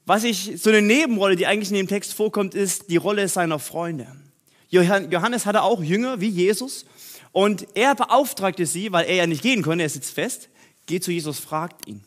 Was 0.05 0.23
ich, 0.23 0.61
so 0.61 0.69
eine 0.69 0.81
Nebenrolle, 0.81 1.35
die 1.35 1.47
eigentlich 1.47 1.69
in 1.69 1.77
dem 1.77 1.87
Text 1.87 2.13
vorkommt, 2.13 2.55
ist 2.55 2.89
die 2.89 2.97
Rolle 2.97 3.27
seiner 3.27 3.57
Freunde. 3.57 4.07
Johannes 4.69 5.45
hatte 5.45 5.61
auch 5.61 5.81
Jünger 5.81 6.19
wie 6.19 6.29
Jesus 6.29 6.85
und 7.31 7.67
er 7.73 7.95
beauftragte 7.95 8.65
sie, 8.65 8.91
weil 8.91 9.05
er 9.05 9.15
ja 9.15 9.27
nicht 9.27 9.41
gehen 9.41 9.61
konnte, 9.61 9.83
er 9.83 9.89
sitzt 9.89 10.13
fest, 10.13 10.49
geht 10.85 11.03
zu 11.03 11.11
Jesus, 11.11 11.39
fragt 11.39 11.87
ihn. 11.87 12.03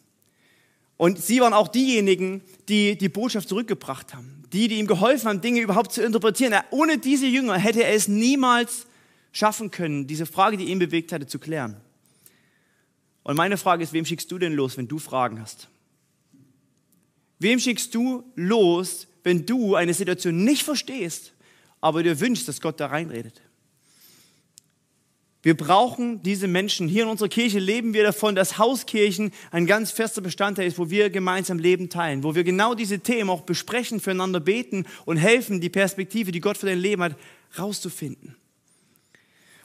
Und 0.97 1.23
sie 1.23 1.41
waren 1.41 1.53
auch 1.53 1.69
diejenigen, 1.69 2.43
die 2.69 2.97
die 2.97 3.09
Botschaft 3.09 3.49
zurückgebracht 3.49 4.15
haben, 4.15 4.45
die, 4.53 4.69
die 4.69 4.79
ihm 4.79 4.87
geholfen 4.87 5.29
haben, 5.29 5.41
Dinge 5.41 5.61
überhaupt 5.61 5.93
zu 5.93 6.03
interpretieren. 6.03 6.55
Ohne 6.71 6.99
diese 6.99 7.27
Jünger 7.27 7.57
hätte 7.57 7.85
er 7.85 7.95
es 7.95 8.09
niemals 8.09 8.87
schaffen 9.37 9.71
können, 9.71 10.07
diese 10.07 10.25
Frage, 10.25 10.57
die 10.57 10.65
ihn 10.65 10.79
bewegt 10.79 11.13
hatte, 11.13 11.27
zu 11.27 11.39
klären. 11.39 11.77
Und 13.23 13.37
meine 13.37 13.59
Frage 13.59 13.83
ist, 13.83 13.93
wem 13.93 14.07
schickst 14.07 14.31
du 14.33 14.39
denn 14.39 14.55
los, 14.55 14.79
wenn 14.79 14.89
du 14.89 14.99
Fragen 14.99 15.41
hast? 15.41 15.69
Wem 17.39 17.59
schickst 17.59 17.95
du 17.95 18.25
los, 18.35 19.09
wenn 19.25 19.45
du 19.45 19.75
eine 19.75 19.93
Situation 19.93 20.43
nicht 20.45 20.63
verstehst, 20.63 21.33
aber 21.83 22.03
dir 22.03 22.19
wünschst, 22.19 22.49
dass 22.49 22.63
Gott 22.63 22.81
da 22.81 22.87
reinredet? 22.87 23.43
Wir 25.43 25.55
brauchen 25.55 26.23
diese 26.23 26.49
Menschen. 26.49 26.89
Hier 26.89 27.03
in 27.03 27.11
unserer 27.11 27.29
Kirche 27.29 27.59
leben 27.59 27.93
wir 27.93 28.05
davon, 28.05 28.35
dass 28.35 28.57
Hauskirchen 28.57 29.33
ein 29.51 29.67
ganz 29.67 29.91
fester 29.91 30.23
Bestandteil 30.23 30.67
ist, 30.67 30.79
wo 30.79 30.89
wir 30.89 31.11
gemeinsam 31.11 31.59
Leben 31.59 31.91
teilen, 31.91 32.25
wo 32.25 32.35
wir 32.35 32.43
genau 32.43 32.75
diese 32.75 33.01
Themen 33.01 33.29
auch 33.29 33.43
besprechen, 33.43 34.01
füreinander 34.01 34.41
beten 34.41 34.87
und 35.05 35.19
helfen, 35.19 35.61
die 35.61 35.69
Perspektive, 35.69 36.33
die 36.33 36.41
Gott 36.41 36.57
für 36.57 36.67
dein 36.67 36.79
Leben 36.79 37.03
hat, 37.03 37.17
rauszufinden. 37.59 38.35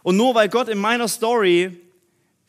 Und 0.03 0.17
nur 0.17 0.35
weil 0.35 0.49
Gott 0.49 0.69
in 0.69 0.77
meiner 0.77 1.07
Story 1.07 1.79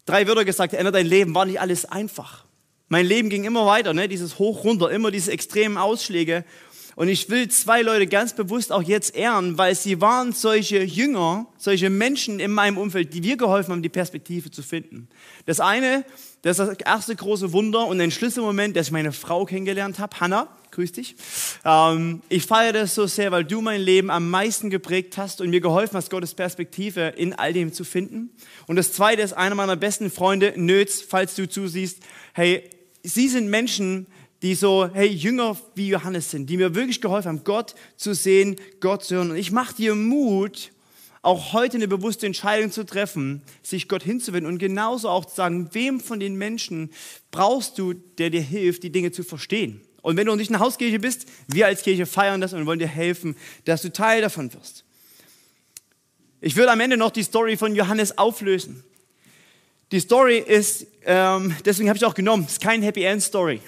drei 0.07 0.27
Wörter 0.27 0.45
gesagt 0.45 0.73
hat, 0.73 0.79
ändert 0.79 0.95
dein 0.95 1.07
Leben, 1.07 1.35
war 1.35 1.45
nicht 1.45 1.61
alles 1.61 1.85
einfach. 1.85 2.45
Mein 2.89 3.07
Leben 3.07 3.31
ging 3.31 3.45
immer 3.45 3.67
weiter, 3.67 3.95
ne? 3.95 4.09
dieses 4.09 4.39
Hoch, 4.39 4.65
runter, 4.65 4.91
immer 4.91 5.11
diese 5.11 5.33
extremen 5.33 5.79
Ausschläge. 5.79 6.45
Und 6.95 7.09
ich 7.09 7.31
will 7.31 7.49
zwei 7.49 7.81
Leute 7.81 8.07
ganz 8.07 8.35
bewusst 8.35 8.71
auch 8.71 8.83
jetzt 8.83 9.15
ehren, 9.17 9.57
weil 9.57 9.75
sie 9.75 10.01
waren 10.03 10.33
solche 10.33 10.83
Jünger, 10.83 11.47
solche 11.57 11.89
Menschen 11.89 12.39
in 12.39 12.51
meinem 12.51 12.77
Umfeld, 12.77 13.15
die 13.15 13.23
wir 13.23 13.39
geholfen 13.39 13.73
haben, 13.73 13.83
die 13.83 13.89
Perspektive 13.89 14.51
zu 14.51 14.63
finden. 14.63 15.09
Das 15.47 15.59
eine, 15.59 16.05
das 16.43 16.59
ist 16.59 16.69
das 16.69 16.79
erste 16.79 17.17
große 17.17 17.53
Wunder 17.53 17.87
und 17.87 18.01
ein 18.01 18.11
Schlüsselmoment, 18.11 18.77
dass 18.77 18.89
ich 18.89 18.93
meine 18.93 19.13
Frau 19.13 19.45
kennengelernt 19.45 19.99
habe, 19.99 20.19
Hannah 20.21 20.49
grüß 20.73 20.93
dich. 20.93 21.15
Ähm, 21.65 22.23
ich 22.29 22.47
feiere 22.47 22.73
das 22.73 22.95
so 22.95 23.07
sehr, 23.07 23.31
weil 23.31 23.45
du 23.45 23.61
mein 23.61 23.81
Leben 23.81 24.11
am 24.11 24.29
meisten 24.29 24.71
geprägt 24.71 25.17
hast 25.19 25.41
und 25.41 25.51
mir 25.51 25.61
geholfen 25.61 25.97
hast, 25.97 26.11
Gottes 26.11 26.35
Perspektive 26.35 27.09
in 27.17 27.35
all 27.35 27.53
dem 27.53 27.73
zu 27.73 27.85
finden. 27.85 28.31
Und 28.67 28.77
das 28.77 28.93
Zweite 28.93 29.23
ist 29.23 29.35
einer 29.35 29.55
meiner 29.55 29.77
besten 29.77 30.11
Freunde, 30.11 30.55
Nötz, 30.57 31.03
falls 31.03 31.35
du 31.35 31.49
zusiehst. 31.49 31.99
Hey, 32.33 32.69
sie 33.03 33.29
sind 33.29 33.49
Menschen, 33.49 34.07
die 34.41 34.57
so, 34.57 34.91
hey, 34.93 35.07
Jünger 35.07 35.57
wie 35.77 35.89
Johannes 35.89 36.31
sind, 36.31 36.51
die 36.51 36.57
mir 36.57 36.75
wirklich 36.75 37.01
geholfen 37.01 37.29
haben, 37.29 37.45
Gott 37.45 37.75
zu 37.97 38.15
sehen, 38.15 38.57
Gott 38.81 39.05
zu 39.05 39.15
hören. 39.15 39.31
Und 39.31 39.37
ich 39.37 39.53
mache 39.53 39.77
dir 39.77 39.95
Mut, 39.95 40.72
auch 41.23 41.53
heute 41.53 41.77
eine 41.77 41.87
bewusste 41.87 42.27
Entscheidung 42.27 42.73
zu 42.73 42.85
treffen, 42.85 43.43
sich 43.63 43.89
Gott 43.89 44.03
hinzuwenden 44.03 44.53
und 44.53 44.59
genauso 44.59 45.09
auch 45.09 45.25
zu 45.25 45.37
sagen, 45.37 45.69
wem 45.73 46.01
von 46.01 46.19
den 46.19 46.35
Menschen 46.35 46.91
brauchst 47.31 47.79
du, 47.79 47.95
der 47.95 48.31
dir 48.31 48.43
hilft, 48.43 48.83
die 48.83 48.91
Dinge 48.91 49.13
zu 49.13 49.23
verstehen. 49.23 49.81
Und 50.03 50.17
wenn 50.17 50.27
du 50.27 50.35
nicht 50.35 50.51
eine 50.51 50.59
Hauskirche 50.59 50.99
bist, 50.99 51.27
wir 51.47 51.67
als 51.67 51.83
Kirche 51.83 52.07
feiern 52.07 52.41
das 52.41 52.53
und 52.53 52.67
wollen 52.67 52.81
dir 52.81 52.89
helfen, 52.89 53.37
dass 53.65 53.83
du 53.83 53.93
Teil 53.93 54.21
davon 54.21 54.53
wirst. 54.53 54.85
Ich 56.41 56.57
würde 56.57 56.73
am 56.73 56.81
Ende 56.81 56.97
noch 56.97 57.13
die 57.13 57.23
Story 57.23 57.57
von 57.57 57.77
Johannes 57.77 58.19
auflösen. 58.19 58.83
Die 59.93 60.01
Story 60.01 60.39
ist, 60.39 60.87
ähm, 61.05 61.55
deswegen 61.65 61.89
habe 61.89 61.99
ich 61.99 62.05
auch 62.05 62.15
genommen, 62.15 62.47
ist 62.47 62.61
kein 62.61 62.83
Happy 62.83 63.05
End 63.05 63.23
Story, 63.23 63.61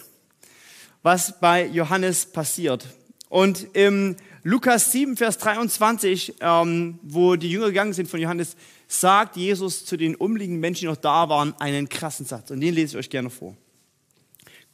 was 1.03 1.39
bei 1.39 1.67
Johannes 1.67 2.27
passiert. 2.27 2.85
Und 3.29 3.69
im 3.75 4.17
Lukas 4.47 4.93
7, 4.93 5.17
Vers 5.17 5.39
23, 5.39 6.35
ähm, 6.41 6.99
wo 7.03 7.35
die 7.37 7.51
Jünger 7.51 7.69
gegangen 7.69 7.95
sind 7.95 8.11
von 8.11 8.21
Johannes, 8.21 8.57
sagt 8.89 9.39
Jesus 9.39 9.87
zu 9.87 9.97
den 9.97 10.15
umliegenden 10.15 10.61
Menschen, 10.61 10.81
die 10.81 10.87
noch 10.87 10.97
da 10.99 11.31
waren, 11.31 11.55
einen 11.61 11.89
krassen 11.89 12.27
Satz. 12.27 12.51
Und 12.51 12.61
den 12.61 12.75
lese 12.75 12.93
ich 12.93 13.07
euch 13.07 13.11
gerne 13.11 13.31
vor. 13.31 13.57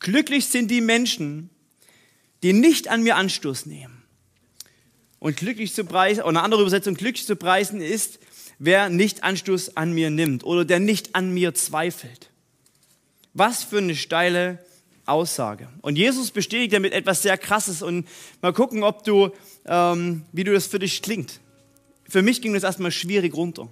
Glücklich 0.00 0.46
sind 0.48 0.72
die 0.72 0.80
Menschen, 0.80 1.50
die 2.42 2.52
nicht 2.52 2.88
an 2.88 3.04
mir 3.04 3.14
Anstoß 3.14 3.66
nehmen. 3.66 4.02
Und 5.20 5.36
glücklich 5.36 5.72
zu 5.72 5.84
preisen, 5.84 6.22
oder 6.22 6.30
eine 6.30 6.42
andere 6.42 6.62
Übersetzung, 6.62 6.94
glücklich 6.94 7.26
zu 7.26 7.36
preisen 7.36 7.80
ist, 7.80 8.18
wer 8.58 8.88
nicht 8.88 9.22
Anstoß 9.22 9.76
an 9.76 9.92
mir 9.92 10.10
nimmt 10.10 10.42
oder 10.42 10.64
der 10.64 10.80
nicht 10.80 11.14
an 11.14 11.32
mir 11.32 11.54
zweifelt. 11.54 12.30
Was 13.34 13.62
für 13.62 13.78
eine 13.78 13.94
steile 13.94 14.58
Aussage. 15.10 15.68
Und 15.82 15.96
Jesus 15.96 16.30
bestätigt 16.30 16.72
damit 16.72 16.92
etwas 16.92 17.22
sehr 17.22 17.36
Krasses 17.36 17.82
und 17.82 18.06
mal 18.40 18.52
gucken, 18.52 18.84
ob 18.84 19.04
du, 19.04 19.30
ähm, 19.70 20.24
wie 20.32 20.44
du 20.44 20.52
das 20.52 20.66
für 20.66 20.80
dich 20.80 21.00
klingt. 21.00 21.40
Für 22.06 22.22
mich 22.22 22.42
ging 22.42 22.52
das 22.52 22.64
erstmal 22.64 22.90
schwierig 22.90 23.34
runter. 23.34 23.68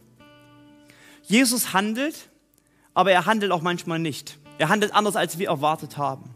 Jesus 1.24 1.72
handelt, 1.74 2.14
aber 2.94 3.10
er 3.10 3.26
handelt 3.26 3.52
auch 3.52 3.60
manchmal 3.60 3.98
nicht. 3.98 4.38
Er 4.58 4.70
handelt 4.70 4.94
anders, 4.94 5.16
als 5.16 5.38
wir 5.38 5.48
erwartet 5.48 5.98
haben. 5.98 6.30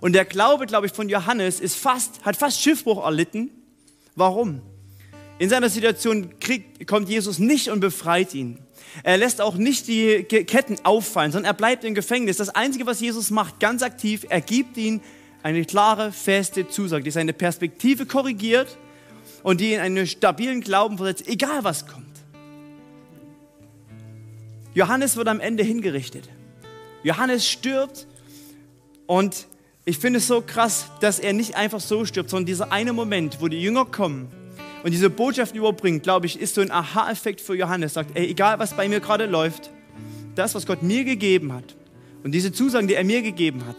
Und 0.00 0.12
der 0.12 0.26
Glaube, 0.26 0.66
glaube 0.66 0.86
ich, 0.86 0.92
von 0.92 1.08
Johannes 1.08 1.60
ist 1.60 1.76
fast, 1.76 2.24
hat 2.24 2.36
fast 2.36 2.60
Schiffbruch 2.60 3.02
erlitten. 3.02 3.50
Warum? 4.14 4.60
In 5.38 5.48
seiner 5.48 5.70
Situation 5.70 6.38
kriegt, 6.38 6.86
kommt 6.86 7.08
Jesus 7.08 7.38
nicht 7.38 7.70
und 7.70 7.80
befreit 7.80 8.34
ihn. 8.34 8.58
Er 9.02 9.16
lässt 9.16 9.40
auch 9.40 9.56
nicht 9.56 9.88
die 9.88 10.24
Ketten 10.24 10.76
auffallen, 10.84 11.32
sondern 11.32 11.50
er 11.50 11.56
bleibt 11.56 11.84
im 11.84 11.94
Gefängnis. 11.94 12.36
Das 12.36 12.50
Einzige, 12.50 12.86
was 12.86 13.00
Jesus 13.00 13.30
macht, 13.30 13.60
ganz 13.60 13.82
aktiv, 13.82 14.26
er 14.28 14.42
gibt 14.42 14.76
ihnen 14.76 15.00
eine 15.42 15.64
klare, 15.64 16.12
feste 16.12 16.68
Zusage, 16.68 17.04
die 17.04 17.10
seine 17.10 17.32
Perspektive 17.32 18.04
korrigiert 18.06 18.78
und 19.46 19.60
die 19.60 19.74
in 19.74 19.78
einen 19.78 20.08
stabilen 20.08 20.60
Glauben 20.60 20.96
versetzt, 20.96 21.28
egal 21.28 21.62
was 21.62 21.86
kommt. 21.86 22.04
Johannes 24.74 25.14
wird 25.14 25.28
am 25.28 25.38
Ende 25.38 25.62
hingerichtet. 25.62 26.28
Johannes 27.04 27.48
stirbt 27.48 28.08
und 29.06 29.46
ich 29.84 29.98
finde 30.00 30.18
es 30.18 30.26
so 30.26 30.40
krass, 30.40 30.86
dass 31.00 31.20
er 31.20 31.32
nicht 31.32 31.54
einfach 31.54 31.78
so 31.78 32.04
stirbt, 32.04 32.28
sondern 32.28 32.46
dieser 32.46 32.72
eine 32.72 32.92
Moment, 32.92 33.40
wo 33.40 33.46
die 33.46 33.62
Jünger 33.62 33.84
kommen 33.84 34.32
und 34.82 34.90
diese 34.90 35.10
Botschaft 35.10 35.54
überbringen, 35.54 36.02
glaube 36.02 36.26
ich, 36.26 36.40
ist 36.40 36.56
so 36.56 36.60
ein 36.60 36.72
Aha-Effekt 36.72 37.40
für 37.40 37.54
Johannes. 37.54 37.94
Sagt, 37.94 38.18
ey, 38.18 38.26
egal 38.26 38.58
was 38.58 38.74
bei 38.74 38.88
mir 38.88 38.98
gerade 38.98 39.26
läuft, 39.26 39.70
das, 40.34 40.56
was 40.56 40.66
Gott 40.66 40.82
mir 40.82 41.04
gegeben 41.04 41.52
hat 41.52 41.76
und 42.24 42.32
diese 42.32 42.50
Zusagen, 42.50 42.88
die 42.88 42.94
er 42.94 43.04
mir 43.04 43.22
gegeben 43.22 43.64
hat, 43.64 43.76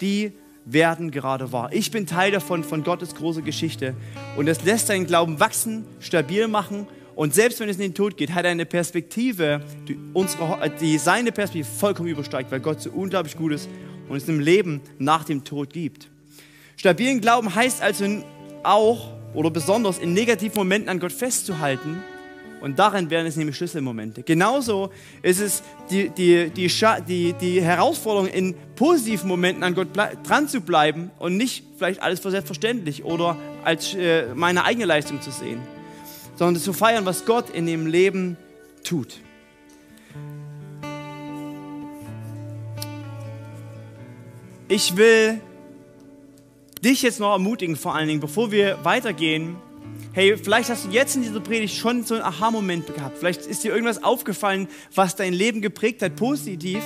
die 0.00 0.32
werden 0.64 1.10
gerade 1.10 1.52
wahr. 1.52 1.70
Ich 1.72 1.90
bin 1.90 2.06
Teil 2.06 2.30
davon, 2.32 2.64
von 2.64 2.84
Gottes 2.84 3.14
große 3.14 3.42
Geschichte. 3.42 3.94
Und 4.36 4.48
es 4.48 4.64
lässt 4.64 4.88
deinen 4.88 5.06
Glauben 5.06 5.40
wachsen, 5.40 5.84
stabil 6.00 6.48
machen. 6.48 6.86
Und 7.14 7.34
selbst 7.34 7.60
wenn 7.60 7.68
es 7.68 7.76
in 7.76 7.82
den 7.82 7.94
Tod 7.94 8.16
geht, 8.16 8.34
hat 8.34 8.44
er 8.44 8.50
eine 8.50 8.66
Perspektive, 8.66 9.60
die, 9.86 9.98
unsere, 10.14 10.70
die 10.80 10.98
seine 10.98 11.32
Perspektive 11.32 11.68
vollkommen 11.68 12.08
übersteigt, 12.08 12.50
weil 12.50 12.60
Gott 12.60 12.80
so 12.80 12.90
unglaublich 12.90 13.36
gut 13.36 13.52
ist 13.52 13.68
und 14.08 14.16
es 14.16 14.28
im 14.28 14.40
Leben 14.40 14.80
nach 14.98 15.24
dem 15.24 15.44
Tod 15.44 15.72
gibt. 15.72 16.08
Stabilen 16.76 17.20
Glauben 17.20 17.54
heißt 17.54 17.82
also 17.82 18.24
auch 18.62 19.12
oder 19.32 19.50
besonders 19.50 19.98
in 19.98 20.12
negativen 20.12 20.56
Momenten 20.56 20.88
an 20.88 20.98
Gott 20.98 21.12
festzuhalten. 21.12 22.02
Und 22.64 22.78
darin 22.78 23.10
werden 23.10 23.26
es 23.26 23.36
nämlich 23.36 23.56
Schlüsselmomente. 23.56 24.22
Genauso 24.22 24.88
ist 25.20 25.38
es 25.38 25.62
die, 25.90 26.08
die, 26.08 26.48
die, 26.48 26.70
die, 27.06 27.34
die 27.34 27.60
Herausforderung, 27.60 28.26
in 28.26 28.54
positiven 28.74 29.28
Momenten 29.28 29.62
an 29.62 29.74
Gott 29.74 29.88
dran 29.94 30.48
zu 30.48 30.62
bleiben 30.62 31.10
und 31.18 31.36
nicht 31.36 31.62
vielleicht 31.76 32.00
alles 32.00 32.20
für 32.20 32.30
selbstverständlich 32.30 33.04
oder 33.04 33.36
als 33.64 33.94
äh, 33.94 34.34
meine 34.34 34.64
eigene 34.64 34.86
Leistung 34.86 35.20
zu 35.20 35.30
sehen, 35.30 35.60
sondern 36.36 36.62
zu 36.62 36.72
feiern, 36.72 37.04
was 37.04 37.26
Gott 37.26 37.50
in 37.50 37.66
dem 37.66 37.86
Leben 37.86 38.38
tut. 38.82 39.20
Ich 44.68 44.96
will 44.96 45.38
dich 46.82 47.02
jetzt 47.02 47.20
noch 47.20 47.32
ermutigen, 47.32 47.76
vor 47.76 47.94
allen 47.94 48.08
Dingen, 48.08 48.20
bevor 48.20 48.50
wir 48.50 48.82
weitergehen. 48.84 49.56
Hey, 50.16 50.36
vielleicht 50.36 50.70
hast 50.70 50.84
du 50.84 50.90
jetzt 50.90 51.16
in 51.16 51.22
dieser 51.22 51.40
Predigt 51.40 51.74
schon 51.74 52.04
so 52.04 52.14
einen 52.14 52.22
Aha-Moment 52.22 52.86
gehabt. 52.94 53.18
Vielleicht 53.18 53.46
ist 53.46 53.64
dir 53.64 53.72
irgendwas 53.72 54.04
aufgefallen, 54.04 54.68
was 54.94 55.16
dein 55.16 55.32
Leben 55.32 55.60
geprägt 55.60 56.02
hat, 56.02 56.14
positiv, 56.14 56.78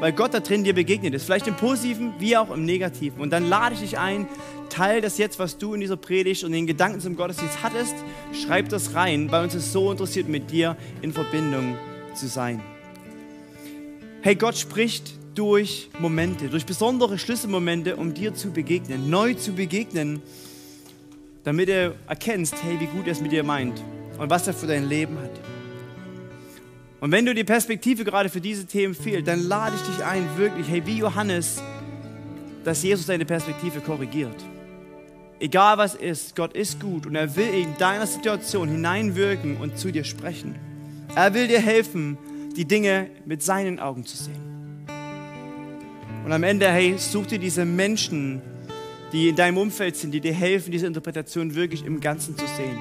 weil 0.00 0.12
Gott 0.12 0.34
da 0.34 0.40
drin 0.40 0.64
dir 0.64 0.74
begegnet 0.74 1.14
ist. 1.14 1.22
Vielleicht 1.22 1.46
im 1.46 1.54
Positiven 1.54 2.12
wie 2.18 2.36
auch 2.36 2.50
im 2.50 2.64
Negativen. 2.64 3.20
Und 3.20 3.30
dann 3.30 3.48
lade 3.48 3.76
ich 3.76 3.82
dich 3.82 3.98
ein, 4.00 4.26
teil 4.68 5.00
das 5.00 5.16
jetzt, 5.16 5.38
was 5.38 5.58
du 5.58 5.74
in 5.74 5.80
dieser 5.80 5.96
Predigt 5.96 6.42
und 6.42 6.50
den 6.50 6.66
Gedanken 6.66 6.98
zum 6.98 7.14
Gottesdienst 7.14 7.62
hattest. 7.62 7.94
Schreib 8.32 8.68
das 8.68 8.96
rein, 8.96 9.30
weil 9.30 9.44
uns 9.44 9.54
es 9.54 9.72
so 9.72 9.92
interessiert, 9.92 10.28
mit 10.28 10.50
dir 10.50 10.76
in 11.02 11.12
Verbindung 11.12 11.76
zu 12.16 12.26
sein. 12.26 12.60
Hey, 14.22 14.34
Gott 14.34 14.58
spricht 14.58 15.12
durch 15.36 15.88
Momente, 16.00 16.48
durch 16.48 16.66
besondere 16.66 17.16
Schlüsselmomente, 17.16 17.94
um 17.94 18.12
dir 18.12 18.34
zu 18.34 18.50
begegnen, 18.50 19.08
neu 19.08 19.34
zu 19.34 19.52
begegnen, 19.52 20.20
damit 21.44 21.68
du 21.68 21.94
erkennst, 22.08 22.54
hey, 22.62 22.78
wie 22.78 22.86
gut 22.86 23.06
er 23.06 23.12
es 23.12 23.20
mit 23.20 23.32
dir 23.32 23.42
meint 23.42 23.82
und 24.18 24.30
was 24.30 24.46
er 24.46 24.54
für 24.54 24.66
dein 24.66 24.88
Leben 24.88 25.18
hat. 25.18 25.30
Und 27.00 27.10
wenn 27.10 27.26
du 27.26 27.34
die 27.34 27.44
Perspektive 27.44 28.04
gerade 28.04 28.28
für 28.28 28.40
diese 28.40 28.64
Themen 28.64 28.94
fehlt, 28.94 29.26
dann 29.26 29.40
lade 29.40 29.74
ich 29.74 29.82
dich 29.82 30.04
ein, 30.04 30.24
wirklich, 30.36 30.68
hey, 30.68 30.86
wie 30.86 30.98
Johannes, 30.98 31.60
dass 32.64 32.82
Jesus 32.82 33.06
deine 33.06 33.24
Perspektive 33.24 33.80
korrigiert. 33.80 34.36
Egal 35.40 35.78
was 35.78 35.96
ist, 35.96 36.36
Gott 36.36 36.52
ist 36.52 36.78
gut 36.78 37.04
und 37.06 37.16
er 37.16 37.34
will 37.34 37.52
in 37.52 37.76
deiner 37.76 38.06
Situation 38.06 38.68
hineinwirken 38.68 39.56
und 39.56 39.76
zu 39.76 39.90
dir 39.90 40.04
sprechen. 40.04 40.54
Er 41.16 41.34
will 41.34 41.48
dir 41.48 41.60
helfen, 41.60 42.16
die 42.56 42.64
Dinge 42.64 43.10
mit 43.26 43.42
seinen 43.42 43.80
Augen 43.80 44.04
zu 44.04 44.16
sehen. 44.16 44.86
Und 46.24 46.30
am 46.30 46.44
Ende, 46.44 46.68
hey, 46.68 46.94
such 46.96 47.26
dir 47.26 47.40
diese 47.40 47.64
Menschen, 47.64 48.40
die 49.12 49.28
in 49.28 49.36
deinem 49.36 49.58
Umfeld 49.58 49.96
sind, 49.96 50.12
die 50.12 50.20
dir 50.20 50.32
helfen, 50.32 50.72
diese 50.72 50.86
Interpretation 50.86 51.54
wirklich 51.54 51.84
im 51.84 52.00
Ganzen 52.00 52.36
zu 52.36 52.46
sehen. 52.46 52.78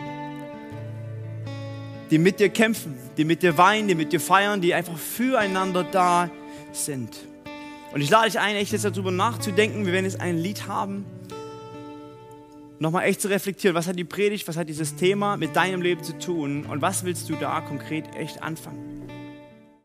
Die 2.09 2.17
mit 2.17 2.39
dir 2.39 2.49
kämpfen, 2.49 2.95
die 3.17 3.25
mit 3.25 3.43
dir 3.43 3.57
weinen, 3.57 3.87
die 3.87 3.95
mit 3.95 4.11
dir 4.13 4.19
feiern, 4.19 4.61
die 4.61 4.73
einfach 4.73 4.97
füreinander 4.97 5.83
da 5.83 6.29
sind. 6.71 7.17
Und 7.93 8.01
ich 8.01 8.09
lade 8.09 8.29
dich 8.29 8.39
ein, 8.39 8.55
echt 8.55 8.71
jetzt 8.71 8.85
darüber 8.85 9.11
nachzudenken, 9.11 9.85
wir 9.85 9.93
werden 9.93 10.05
jetzt 10.05 10.21
ein 10.21 10.37
Lied 10.37 10.67
haben, 10.67 11.05
nochmal 12.79 13.05
echt 13.05 13.21
zu 13.21 13.27
reflektieren, 13.27 13.75
was 13.75 13.87
hat 13.87 13.99
die 13.99 14.05
Predigt, 14.05 14.47
was 14.47 14.57
hat 14.57 14.67
dieses 14.67 14.95
Thema 14.95 15.37
mit 15.37 15.55
deinem 15.55 15.81
Leben 15.81 16.03
zu 16.03 16.17
tun 16.17 16.65
und 16.65 16.81
was 16.81 17.03
willst 17.03 17.29
du 17.29 17.35
da 17.35 17.61
konkret 17.61 18.15
echt 18.15 18.41
anfangen. 18.41 18.90